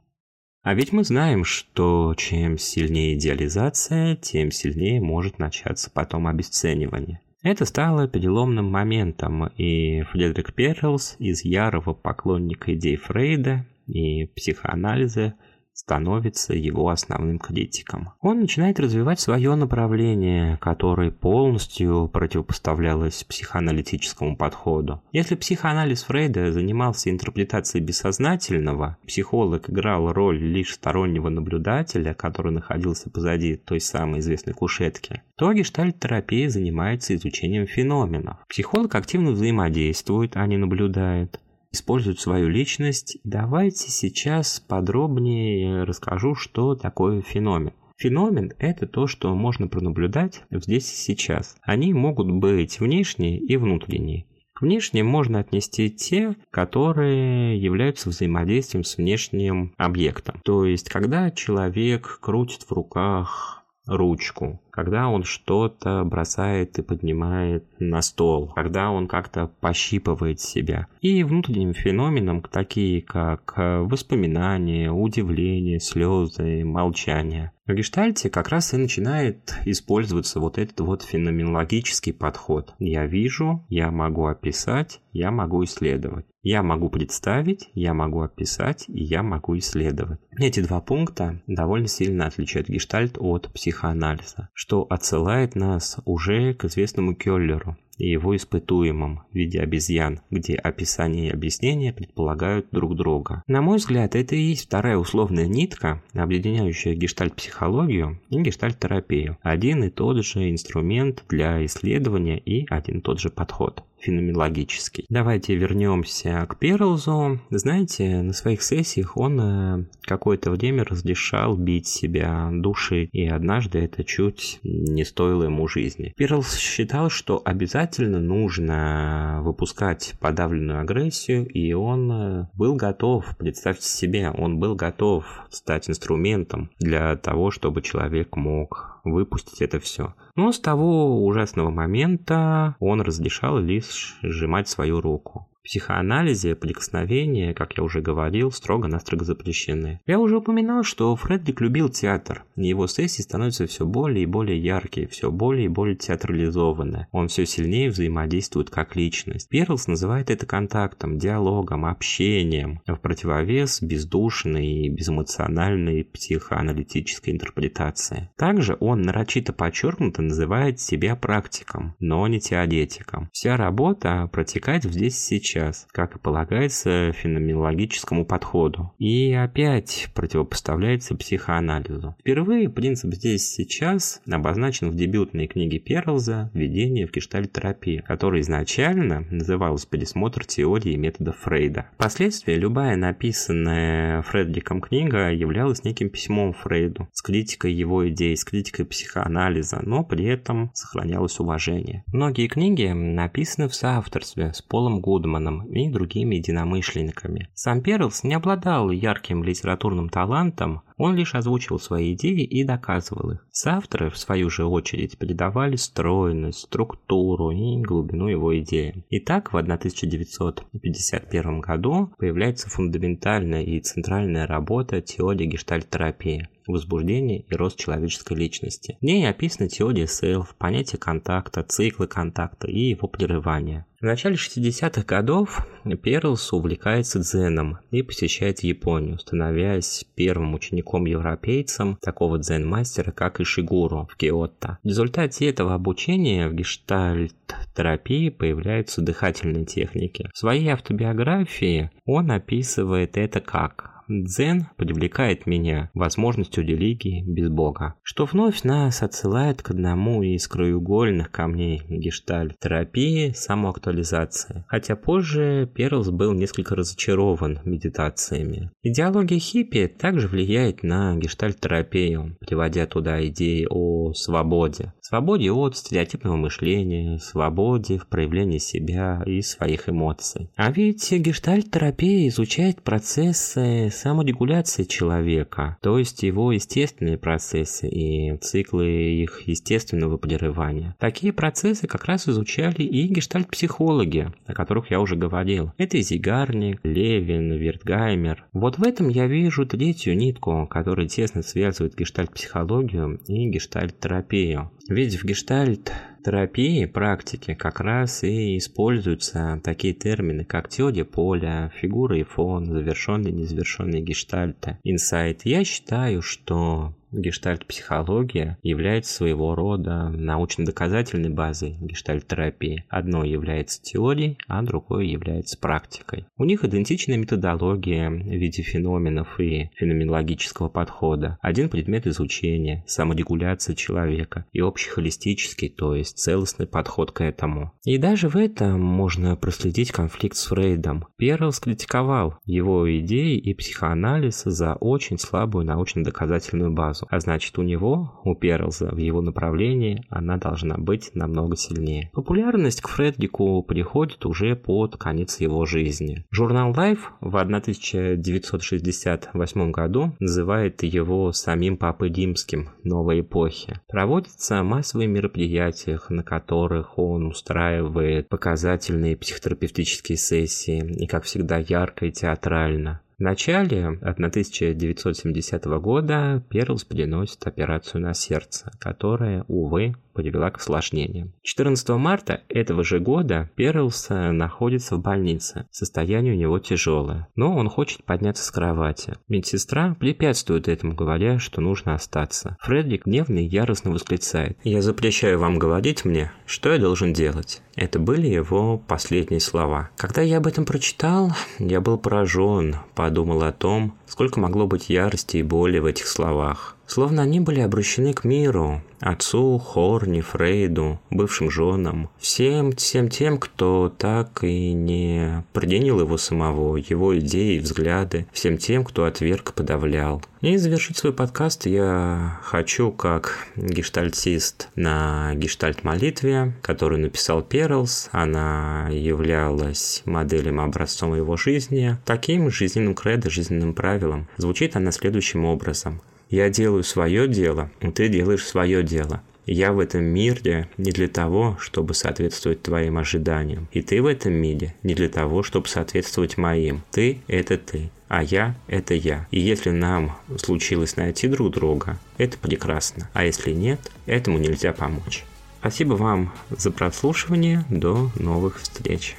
А 0.64 0.74
ведь 0.74 0.94
мы 0.94 1.04
знаем, 1.04 1.44
что 1.44 2.16
чем 2.18 2.58
сильнее 2.58 3.16
идеализация, 3.16 4.16
тем 4.16 4.52
сильнее 4.52 5.00
может 5.00 5.38
начаться 5.38 5.92
потом 5.92 6.26
обесценивание. 6.26 7.22
Это 7.44 7.66
стало 7.66 8.08
переломным 8.08 8.66
моментом, 8.66 9.48
и 9.58 10.02
Фредерик 10.04 10.54
Перлс 10.54 11.18
из 11.20 11.46
ярого 11.46 11.94
поклонника 11.94 12.74
идей 12.74 12.96
Фрейда 12.96 13.68
и 13.86 14.26
психоанализа– 14.26 15.36
становится 15.74 16.54
его 16.54 16.90
основным 16.90 17.40
критиком. 17.40 18.14
Он 18.22 18.42
начинает 18.42 18.80
развивать 18.80 19.20
свое 19.20 19.56
направление, 19.56 20.58
которое 20.58 21.12
полностью 21.12 22.08
противопоставлялось 22.08 23.24
психоаналитическому 23.24 24.38
подходу. 24.38 25.02
Если 25.12 25.36
психоанализ 25.36 26.04
Фрейда 26.04 26.52
занимался 26.52 27.10
интерпретацией 27.10 27.84
бессознательного, 27.84 28.98
психолог 29.06 29.70
играл 29.70 30.14
роль 30.14 30.40
лишь 30.40 30.74
стороннего 30.74 31.30
наблюдателя, 31.30 32.14
который 32.14 32.52
находился 32.52 33.10
позади 33.10 33.56
той 33.56 33.80
самой 33.80 34.20
известной 34.20 34.54
кушетки, 34.54 35.24
то 35.36 35.52
гештальт-терапия 35.52 36.50
занимается 36.50 37.16
изучением 37.16 37.66
феноменов. 37.66 38.38
Психолог 38.48 38.94
активно 38.96 39.32
взаимодействует, 39.32 40.38
а 40.38 40.46
не 40.46 40.58
наблюдает 40.58 41.40
используют 41.74 42.20
свою 42.20 42.48
личность. 42.48 43.18
Давайте 43.24 43.90
сейчас 43.90 44.60
подробнее 44.62 45.84
расскажу, 45.84 46.36
что 46.36 46.76
такое 46.76 47.22
феномен. 47.22 47.74
Феномен– 47.98 48.54
это 48.60 48.88
то, 48.88 49.08
что 49.08 49.36
можно 49.36 49.68
пронаблюдать 49.68 50.44
здесь 50.50 50.92
и 50.92 50.96
сейчас. 50.96 51.58
Они 51.62 51.94
могут 51.94 52.32
быть 52.32 52.80
внешние 52.80 53.40
и 53.40 53.58
внутренние. 53.58 54.26
К 54.54 54.62
внешним 54.62 55.08
можно 55.08 55.40
отнести 55.40 55.90
те, 55.90 56.36
которые 56.52 57.58
являются 57.58 58.10
взаимодействием 58.10 58.84
с 58.84 58.98
внешним 58.98 59.74
объектом. 59.78 60.40
То 60.44 60.66
есть, 60.66 60.90
когда 60.90 61.32
человек 61.32 62.20
крутит 62.22 62.64
в 62.64 62.72
руках 62.72 63.64
ручку, 63.88 64.62
когда 64.74 65.08
он 65.08 65.24
что-то 65.24 66.04
бросает 66.04 66.80
и 66.80 66.82
поднимает 66.82 67.64
на 67.78 68.02
стол, 68.02 68.52
когда 68.56 68.90
он 68.90 69.08
как-то 69.08 69.52
пощипывает 69.62 70.40
себя. 70.40 70.88
И 71.00 71.24
внутренним 71.24 71.76
феноменам, 71.76 72.42
такие 72.42 73.04
как 73.04 73.54
э, 73.56 73.80
воспоминания, 73.82 74.92
удивление, 74.92 75.80
слезы, 75.80 76.66
молчание. 76.66 77.52
В 77.66 77.74
гештальте 77.74 78.30
как 78.30 78.50
раз 78.50 78.74
и 78.74 78.78
начинает 78.78 79.56
использоваться 79.66 80.42
вот 80.42 80.58
этот 80.58 80.82
вот 80.82 81.04
феноменологический 81.04 82.12
подход. 82.12 82.74
Я 82.78 83.06
вижу, 83.06 83.66
я 83.70 83.90
могу 83.90 84.26
описать, 84.26 85.00
я 85.14 85.32
могу 85.32 85.64
исследовать. 85.64 86.26
Я 86.42 86.62
могу 86.62 86.90
представить, 86.90 87.70
я 87.74 87.94
могу 87.94 88.20
описать 88.20 88.84
и 88.90 89.02
я 89.02 89.24
могу 89.24 89.58
исследовать. 89.58 90.20
Эти 90.38 90.60
два 90.60 90.82
пункта 90.82 91.42
довольно 91.48 91.88
сильно 91.88 92.26
отличают 92.26 92.68
гештальт 92.68 93.18
от 93.18 93.50
психоанализа, 93.54 94.50
что 94.64 94.88
отсылает 94.90 95.56
нас 95.56 95.98
уже 96.06 96.54
к 96.54 96.64
известному 96.64 97.16
Келлеру, 97.16 97.76
и 97.98 98.10
его 98.10 98.34
испытуемым 98.34 99.24
в 99.30 99.36
виде 99.36 99.60
обезьян, 99.60 100.22
где 100.32 100.56
описание 100.56 101.28
и 101.28 101.34
объяснение 101.34 101.92
предполагают 101.92 102.68
друг 102.72 102.96
друга. 102.96 103.44
На 103.46 103.62
мой 103.62 103.76
взгляд, 103.76 104.16
это 104.16 104.38
и 104.38 104.42
есть 104.42 104.68
вторая 104.68 104.96
условная 104.96 105.48
нитка, 105.48 106.02
объединяющая 106.14 106.96
гештальт-психологию 106.96 108.22
и 108.30 108.42
гештальт-терапию. 108.42 109.38
Один 109.42 109.84
и 109.84 109.90
тот 109.90 110.24
же 110.24 110.50
инструмент 110.50 111.26
для 111.28 111.66
исследования 111.66 112.40
и 112.40 112.66
один 112.70 113.00
и 113.00 113.02
тот 113.02 113.20
же 113.20 113.30
подход 113.30 113.84
феноменологический. 114.04 115.06
Давайте 115.10 115.56
вернемся 115.56 116.46
к 116.50 116.58
Перлзу. 116.60 117.40
Знаете, 117.50 118.22
на 118.22 118.34
своих 118.34 118.62
сессиях 118.62 119.18
он 119.18 119.40
э, 119.40 119.86
какое-то 120.02 120.52
время 120.52 120.84
разрешал 120.84 121.58
бить 121.58 121.88
себя 121.88 122.50
души, 122.52 123.06
и 123.12 123.26
однажды 123.28 123.80
это 123.80 124.04
чуть 124.04 124.60
не 124.64 125.06
стоило 125.06 125.44
ему 125.44 125.68
жизни. 125.68 126.14
Перлз 126.18 126.58
считал, 126.58 127.10
что 127.10 127.42
обязательно 127.44 128.20
нужно 128.20 129.40
выпускать 129.44 130.16
подавленную 130.20 130.82
агрессию, 130.82 131.48
и 131.48 131.74
он 131.74 132.12
э, 132.12 132.48
был 132.54 132.76
готов, 132.76 133.26
представьте 133.38 133.88
себе, 133.88 134.30
он 134.30 134.60
был 134.60 134.76
готов 134.76 135.26
стать 135.50 135.90
инструментом 135.90 136.70
для 136.80 137.16
того, 137.16 137.52
чтобы 137.52 137.82
человек 137.82 138.36
мог 138.36 138.94
выпустить 139.04 139.62
это 139.62 139.80
все. 139.80 140.14
Но 140.36 140.52
с 140.52 140.60
того 140.60 141.24
ужасного 141.26 141.70
момента 141.70 142.76
он 142.80 143.02
разрешал 143.02 143.60
лишь 143.60 143.86
сжимать 144.22 144.68
свою 144.68 145.02
руку 145.02 145.48
психоанализе 145.64 146.56
прикосновения, 146.56 147.54
как 147.54 147.78
я 147.78 147.84
уже 147.84 148.02
говорил, 148.02 148.52
строго-настрого 148.52 149.24
запрещены. 149.24 150.02
Я 150.06 150.20
уже 150.20 150.38
упоминал, 150.38 150.84
что 150.84 151.16
Фредерик 151.16 151.62
любил 151.62 151.90
театр, 151.90 152.44
его 152.56 152.88
сессии 152.88 153.22
становятся 153.22 153.66
все 153.66 153.86
более 153.86 154.24
и 154.24 154.28
более 154.28 154.60
яркие, 154.60 155.08
все 155.08 155.32
более 155.32 155.66
и 155.66 155.70
более 155.70 155.96
театрализованные. 155.96 157.08
Он 157.12 157.30
все 157.30 157.46
сильнее 157.46 157.90
взаимодействует 157.90 158.70
как 158.70 158.96
личность. 158.96 159.48
Перлс 159.50 159.88
называет 159.88 160.30
это 160.30 160.46
контактом, 160.46 161.18
диалогом, 161.18 161.86
общением, 161.86 162.82
в 162.86 162.98
противовес 162.98 163.82
бездушной 163.82 164.68
и 164.68 164.90
безэмоциональной 164.90 166.04
психоаналитической 166.04 167.34
интерпретации. 167.34 168.30
Также 168.38 168.76
он 168.80 169.02
нарочито 169.02 169.54
подчеркнуто 169.54 170.22
называет 170.22 170.80
себя 170.80 171.16
практиком, 171.16 171.96
но 172.00 172.28
не 172.28 172.40
теоретиком. 172.40 173.30
Вся 173.32 173.56
работа 173.56 174.30
протекает 174.32 174.84
здесь 174.84 175.18
сейчас 175.18 175.53
сейчас, 175.54 175.88
как 175.92 176.16
и 176.16 176.20
полагается 176.20 177.12
феноменологическому 177.14 178.26
подходу. 178.26 178.92
И 178.98 179.34
опять 179.34 180.10
противопоставляется 180.16 181.16
психоанализу. 181.16 182.16
Впервые 182.20 182.70
принцип 182.70 183.14
здесь 183.14 183.48
сейчас 183.48 184.22
обозначен 184.30 184.90
в 184.90 184.96
дебютной 184.96 185.48
книге 185.48 185.80
Перлза 185.80 186.50
«Введение 186.54 187.08
в 187.08 187.12
гештальт-терапию», 187.12 188.04
которая 188.04 188.42
изначально 188.42 189.26
называлась 189.30 189.86
«Пересмотр 189.86 190.46
теории 190.46 190.94
и 190.94 190.98
методов 190.98 191.38
Фрейда». 191.40 191.88
Впоследствии 191.96 192.56
любая 192.56 192.96
написанная 192.96 194.22
Фредериком 194.24 194.82
книга 194.82 195.32
являлась 195.32 195.84
неким 195.84 196.10
письмом 196.10 196.54
Фрейду 196.54 197.08
с 197.12 197.22
критикой 197.22 197.74
его 197.74 198.08
идей, 198.10 198.36
с 198.36 198.44
критикой 198.44 198.86
психоанализа, 198.86 199.82
но 199.84 200.04
при 200.04 200.26
этом 200.26 200.72
сохранялось 200.74 201.40
уважение. 201.40 202.04
Многие 202.12 202.48
книги 202.48 202.88
написаны 202.88 203.68
в 203.68 203.76
соавторстве 203.76 204.54
с 204.54 204.62
Полом 204.62 205.02
Гудманом, 205.02 205.43
Гудманом 205.44 205.68
и 205.68 205.90
другими 205.90 206.36
единомышленниками. 206.36 207.50
Сам 207.54 207.82
Перлс 207.82 208.24
не 208.24 208.34
обладал 208.34 208.92
ярким 208.92 209.44
литературным 209.44 210.10
талантом, 210.10 210.82
Он 210.98 211.16
лишь 211.16 211.36
озвучивал 211.36 211.80
свои 211.80 212.14
идеи 212.14 212.44
и 212.44 212.64
доказывал 212.64 213.32
их. 213.32 213.46
Соавторы, 213.52 214.10
в 214.10 214.18
свою 214.18 214.50
же 214.50 214.66
очередь, 214.66 215.18
передавали 215.18 215.76
стройность, 215.76 216.60
структуру 216.60 217.52
и 217.52 217.82
глубину 217.82 218.28
его 218.28 218.58
идеи. 218.60 219.04
Итак, 219.10 219.54
в 219.54 219.58
1951 219.58 221.60
году 221.60 222.14
появляется 222.18 222.70
фундаментальная 222.70 223.64
и 223.64 223.80
центральная 223.80 224.48
работа 224.48 225.02
теории 225.02 225.48
гештальт-терапии 225.48 226.48
возбуждение 226.68 227.42
и 227.42 227.56
рост 227.56 227.78
человеческой 227.80 228.38
личности. 228.38 228.98
В 229.02 229.04
ней 229.04 229.28
описана 229.30 229.70
теория 229.70 230.08
селф, 230.08 230.56
понятие 230.56 231.00
контакта, 231.00 231.64
циклы 231.64 232.08
контакта 232.08 232.68
и 232.68 232.90
его 232.90 233.08
прерывания. 233.08 233.86
В 234.04 234.06
начале 234.06 234.36
60-х 234.36 235.04
годов 235.04 235.66
Перлс 236.02 236.52
увлекается 236.52 237.20
дзеном 237.20 237.78
и 237.90 238.02
посещает 238.02 238.60
Японию, 238.62 239.18
становясь 239.18 240.06
первым 240.16 240.56
учеником-европейцем 240.56 241.98
такого 242.02 242.38
дзен-мастера, 242.38 243.14
как 243.14 243.40
Ишигуру 243.40 244.10
в 244.12 244.18
Киото. 244.18 244.78
В 244.84 244.88
результате 244.88 245.48
этого 245.48 245.74
обучения 245.74 246.50
в 246.50 246.54
гештальт-терапии 246.54 248.28
появляются 248.28 249.02
дыхательные 249.02 249.64
техники. 249.64 250.30
В 250.34 250.38
своей 250.38 250.68
автобиографии 250.68 251.90
он 252.04 252.30
описывает 252.32 253.16
это 253.16 253.40
как 253.40 253.93
Дзен 254.08 254.68
привлекает 254.78 255.46
меня 255.46 255.90
возможностью 255.94 256.66
религии 256.66 257.24
без 257.26 257.50
Бога, 257.50 257.96
что 258.04 258.26
вновь 258.26 258.64
нас 258.64 259.02
отсылает 259.02 259.62
к 259.62 259.72
одному 259.72 260.24
из 260.24 260.48
краеугольных 260.48 261.32
камней 261.32 261.82
гештальт-терапии– 261.88 263.32
самоактуализации. 263.36 264.66
Хотя 264.68 264.96
позже 264.96 265.70
Перлс 265.74 266.10
был 266.10 266.34
несколько 266.34 266.76
разочарован 266.76 267.60
медитациями. 267.64 268.72
Идеология 268.82 269.40
хиппи 269.40 269.88
также 269.88 270.28
влияет 270.28 270.84
на 270.84 271.16
гештальт-терапию, 271.16 272.38
приводя 272.40 272.86
туда 272.86 273.26
идеи 273.28 273.68
о 273.70 274.14
свободе. 274.14 274.94
Свободе 275.02 275.52
от 275.52 275.78
стереотипного 275.78 276.36
мышления, 276.36 277.20
свободе 277.20 277.98
в 277.98 278.08
проявлении 278.08 278.58
себя 278.58 279.24
и 279.26 279.42
своих 279.42 279.90
эмоций. 279.90 280.50
А 280.56 280.72
ведь 280.72 281.12
гештальт-терапия 281.12 282.28
изучает 282.28 282.82
процессы 282.82 283.90
саморегуляция 283.94 284.86
человека, 284.86 285.78
то 285.82 285.98
есть 285.98 286.24
его 286.24 286.52
естественные 286.52 287.18
процессы 287.18 287.88
и 287.88 288.36
циклы 288.38 288.88
их 288.88 289.44
естественного 289.46 290.18
прерывания. 290.18 290.96
Такие 291.00 291.34
процессы 291.34 291.88
как 291.88 292.06
раз 292.06 292.28
изучали 292.28 292.84
и 292.84 293.08
гештальт-психологи, 293.08 294.32
о 294.46 294.54
которых 294.54 294.92
я 294.92 295.00
уже 295.00 295.16
говорил. 295.16 295.72
Это 295.78 296.02
Зигарник, 296.02 296.80
Левин, 296.84 297.54
Вертгаймер. 297.54 298.46
Вот 298.54 298.78
в 298.78 298.84
этом 298.84 299.10
я 299.10 299.28
вижу 299.28 299.66
третью 299.66 300.18
нитку, 300.18 300.68
которая 300.70 301.08
тесно 301.08 301.42
связывает 301.42 301.96
гештальт-психологию 301.96 303.20
и 303.28 303.50
гештальт-терапию. 303.50 304.72
Ведь 304.90 305.16
в 305.16 305.26
гештальт 305.26 305.94
терапии, 306.24 306.86
практике 306.86 307.56
как 307.56 307.80
раз 307.80 308.24
и 308.24 308.58
используются 308.58 309.60
такие 309.64 309.94
термины, 309.94 310.46
как 310.46 310.70
теория 310.70 311.06
поля, 311.06 311.72
фигура 311.80 312.18
и 312.18 312.24
фон, 312.24 312.72
завершенные 312.72 313.32
и 313.32 313.36
незавершенные 313.36 314.02
гештальты, 314.02 314.78
инсайт. 314.84 315.42
Я 315.44 315.64
считаю, 315.64 316.22
что 316.22 316.94
Гештальт-психология 317.14 318.58
является 318.64 319.14
своего 319.14 319.56
рода 319.56 320.10
научно-доказательной 320.10 321.30
базой 321.30 321.78
гештальт-терапии. 321.80 322.86
Одно 322.90 323.24
является 323.24 323.82
теорией, 323.82 324.38
а 324.48 324.62
другое 324.64 325.06
является 325.06 325.58
практикой. 325.58 326.26
У 326.38 326.46
них 326.46 326.64
идентичная 326.64 327.18
методология 327.18 328.10
в 328.10 328.14
виде 328.14 328.64
феноменов 328.64 329.40
и 329.40 329.70
феноменологического 329.76 330.70
подхода. 330.70 331.38
Один 331.42 331.70
предмет 331.70 332.08
изучения, 332.08 332.84
саморегуляция 332.88 333.76
человека 333.76 334.46
и 334.52 334.62
общий 334.62 334.90
холистический, 334.90 335.70
то 335.70 335.96
есть 335.96 336.18
целостный 336.18 336.68
подход 336.68 337.12
к 337.12 337.22
этому. 337.22 337.74
И 337.84 337.98
даже 337.98 338.28
в 338.30 338.36
этом 338.36 338.82
можно 338.82 339.36
проследить 339.36 339.92
конфликт 339.92 340.36
с 340.36 340.48
Фрейдом. 340.48 341.06
Перлс 341.18 341.60
критиковал 341.60 342.40
его 342.46 342.90
идеи 343.00 343.38
и 343.38 343.54
психоанализ 343.54 344.44
за 344.46 344.74
очень 344.76 345.20
слабую 345.20 345.66
научно-доказательную 345.66 346.72
базу 346.72 347.03
сразу. 347.04 347.08
А 347.10 347.20
значит, 347.20 347.60
у 347.60 347.64
него, 347.64 348.22
у 348.24 348.36
Перлза, 348.36 348.90
в 348.92 348.98
его 348.98 349.22
направлении 349.22 350.06
она 350.10 350.38
должна 350.38 350.78
быть 350.78 351.12
намного 351.14 351.56
сильнее. 351.56 352.10
Популярность 352.14 352.82
к 352.82 352.88
Фредрику 352.88 353.62
приходит 353.64 354.26
уже 354.26 354.56
под 354.56 354.98
конец 354.98 355.40
его 355.40 355.66
жизни. 355.66 356.26
Журнал 356.32 356.74
Life 356.74 357.02
в 357.22 357.38
1968 357.38 359.72
году 359.72 360.16
называет 360.20 360.82
его 360.84 361.32
самим 361.32 361.78
Папой 361.78 362.12
Римским 362.12 362.70
новой 362.84 363.22
эпохи. 363.22 363.80
Проводятся 363.88 364.64
массовые 364.64 365.08
мероприятия, 365.08 366.00
на 366.10 366.24
которых 366.24 366.98
он 366.98 367.28
устраивает 367.28 368.28
показательные 368.30 369.18
психотерапевтические 369.18 370.18
сессии 370.18 370.84
и, 370.98 371.06
как 371.08 371.24
всегда, 371.24 371.58
ярко 371.58 372.06
и 372.06 372.12
театрально. 372.12 373.02
В 373.18 373.20
начале 373.20 374.00
1970 374.02 375.66
года 375.66 376.44
Перлс 376.50 376.84
переносит 376.84 377.46
операцию 377.46 378.02
на 378.02 378.16
сердце, 378.16 378.72
которая, 378.80 379.46
увы, 379.48 379.96
привела 380.14 380.52
к 380.52 380.58
осложнениям. 380.58 381.34
14 381.44 381.90
марта 381.90 382.42
этого 382.50 382.84
же 382.84 383.00
года 383.00 383.50
Перлс 383.56 384.08
находится 384.10 384.96
в 384.96 385.02
больнице. 385.02 385.68
Состояние 385.72 386.34
у 386.34 386.38
него 386.38 386.60
тяжелое, 386.60 387.28
но 387.36 387.56
он 387.56 387.70
хочет 387.70 388.04
подняться 388.04 388.44
с 388.44 388.52
кровати. 388.52 389.16
Медсестра 389.28 389.96
препятствует 390.00 390.68
этому, 390.68 390.96
говоря, 390.96 391.40
что 391.40 391.62
нужно 391.62 391.96
остаться. 391.96 392.58
Фредерик 392.62 393.06
гневно 393.06 393.40
и 393.40 393.48
яростно 393.48 393.92
восклицает. 393.92 394.58
«Я 394.64 394.82
запрещаю 394.82 395.40
вам 395.40 395.60
говорить 395.60 396.06
мне, 396.06 396.32
что 396.46 396.72
я 396.72 396.80
должен 396.80 397.14
делать». 397.14 397.62
Это 397.76 397.98
были 397.98 398.28
его 398.28 398.78
последние 398.78 399.40
слова. 399.40 399.90
Когда 399.98 400.22
я 400.22 400.38
об 400.38 400.46
этом 400.46 400.64
прочитал, 400.64 401.32
я 401.58 401.82
был 401.82 401.98
поражен, 401.98 402.76
подумал 402.94 403.42
о 403.42 403.52
том, 403.52 403.98
сколько 404.06 404.40
могло 404.40 404.68
быть 404.68 404.90
ярости 404.90 405.38
и 405.38 405.44
боли 405.44 405.80
в 405.80 405.86
этих 405.86 406.06
словах. 406.06 406.78
Словно 406.86 407.24
они 407.24 407.40
были 407.40 407.62
обращены 407.62 408.14
к 408.14 408.24
миру, 408.24 408.82
отцу, 409.00 409.58
Хорни, 409.58 410.22
Фрейду, 410.22 411.00
бывшим 411.10 411.50
женам, 411.50 412.10
всем, 412.18 412.74
всем 412.74 413.10
тем, 413.10 413.38
кто 413.38 413.94
так 413.98 414.44
и 414.44 414.74
не 414.74 415.44
принял 415.54 416.00
его 416.00 416.18
самого, 416.18 416.78
его 416.78 417.18
идеи 417.20 417.56
и 417.56 417.60
взгляды, 417.60 418.28
всем 418.32 418.58
тем, 418.58 418.84
кто 418.84 419.06
отверг 419.06 419.54
подавлял. 419.54 420.22
И 420.42 420.58
завершить 420.58 420.98
свой 420.98 421.14
подкаст 421.14 421.66
я 421.66 422.40
хочу 422.44 422.92
как 422.92 423.48
гештальтист 423.56 424.70
на 424.76 425.34
гештальт-молитве, 425.36 426.54
которую 426.62 427.02
написал 427.02 427.42
Перлс. 427.42 428.10
Она 428.12 428.90
являлась 428.92 430.04
моделью 430.06 430.62
образцом 430.62 431.16
его 431.16 431.38
жизни, 431.38 431.98
таким 432.06 432.52
жизненным 432.52 432.94
кредо, 432.94 433.30
жизненным 433.30 433.74
правилом. 433.74 434.28
Звучит 434.38 434.76
она 434.76 434.92
следующим 434.92 435.46
образом– 435.46 436.02
я 436.34 436.50
делаю 436.50 436.84
свое 436.84 437.28
дело, 437.28 437.70
и 437.80 437.92
ты 437.92 438.10
делаешь 438.10 438.44
свое 438.44 438.82
дело. 438.82 439.22
Я 439.46 439.72
в 439.72 439.78
этом 439.78 440.04
мире 440.04 440.68
не 440.78 440.92
для 440.92 441.08
того, 441.08 441.58
чтобы 441.60 441.94
соответствовать 441.94 442.64
твоим 442.64 442.98
ожиданиям. 442.98 443.68
И 443.72 443.84
ты 443.84 444.02
в 444.02 444.08
этом 444.08 444.34
мире 444.34 444.74
не 444.82 444.96
для 444.96 445.10
того, 445.10 445.44
чтобы 445.44 445.68
соответствовать 445.68 446.38
моим. 446.38 446.82
Ты– 446.90 447.20
это 447.28 447.60
ты, 447.60 447.92
а 448.08 448.24
я– 448.24 448.56
это 448.68 448.96
я. 448.96 449.28
И 449.30 449.40
если 449.40 449.70
нам 449.70 450.18
случилось 450.40 450.96
найти 450.96 451.28
друг 451.28 451.52
друга, 451.52 452.00
это 452.18 452.36
прекрасно. 452.40 453.12
А 453.14 453.26
если 453.26 453.52
нет, 453.52 453.92
этому 454.08 454.40
нельзя 454.40 454.74
помочь. 454.74 455.26
Спасибо 455.60 455.94
вам 455.94 456.34
за 456.50 456.72
прослушивание. 456.72 457.64
До 457.70 458.10
новых 458.16 458.60
встреч. 458.60 459.18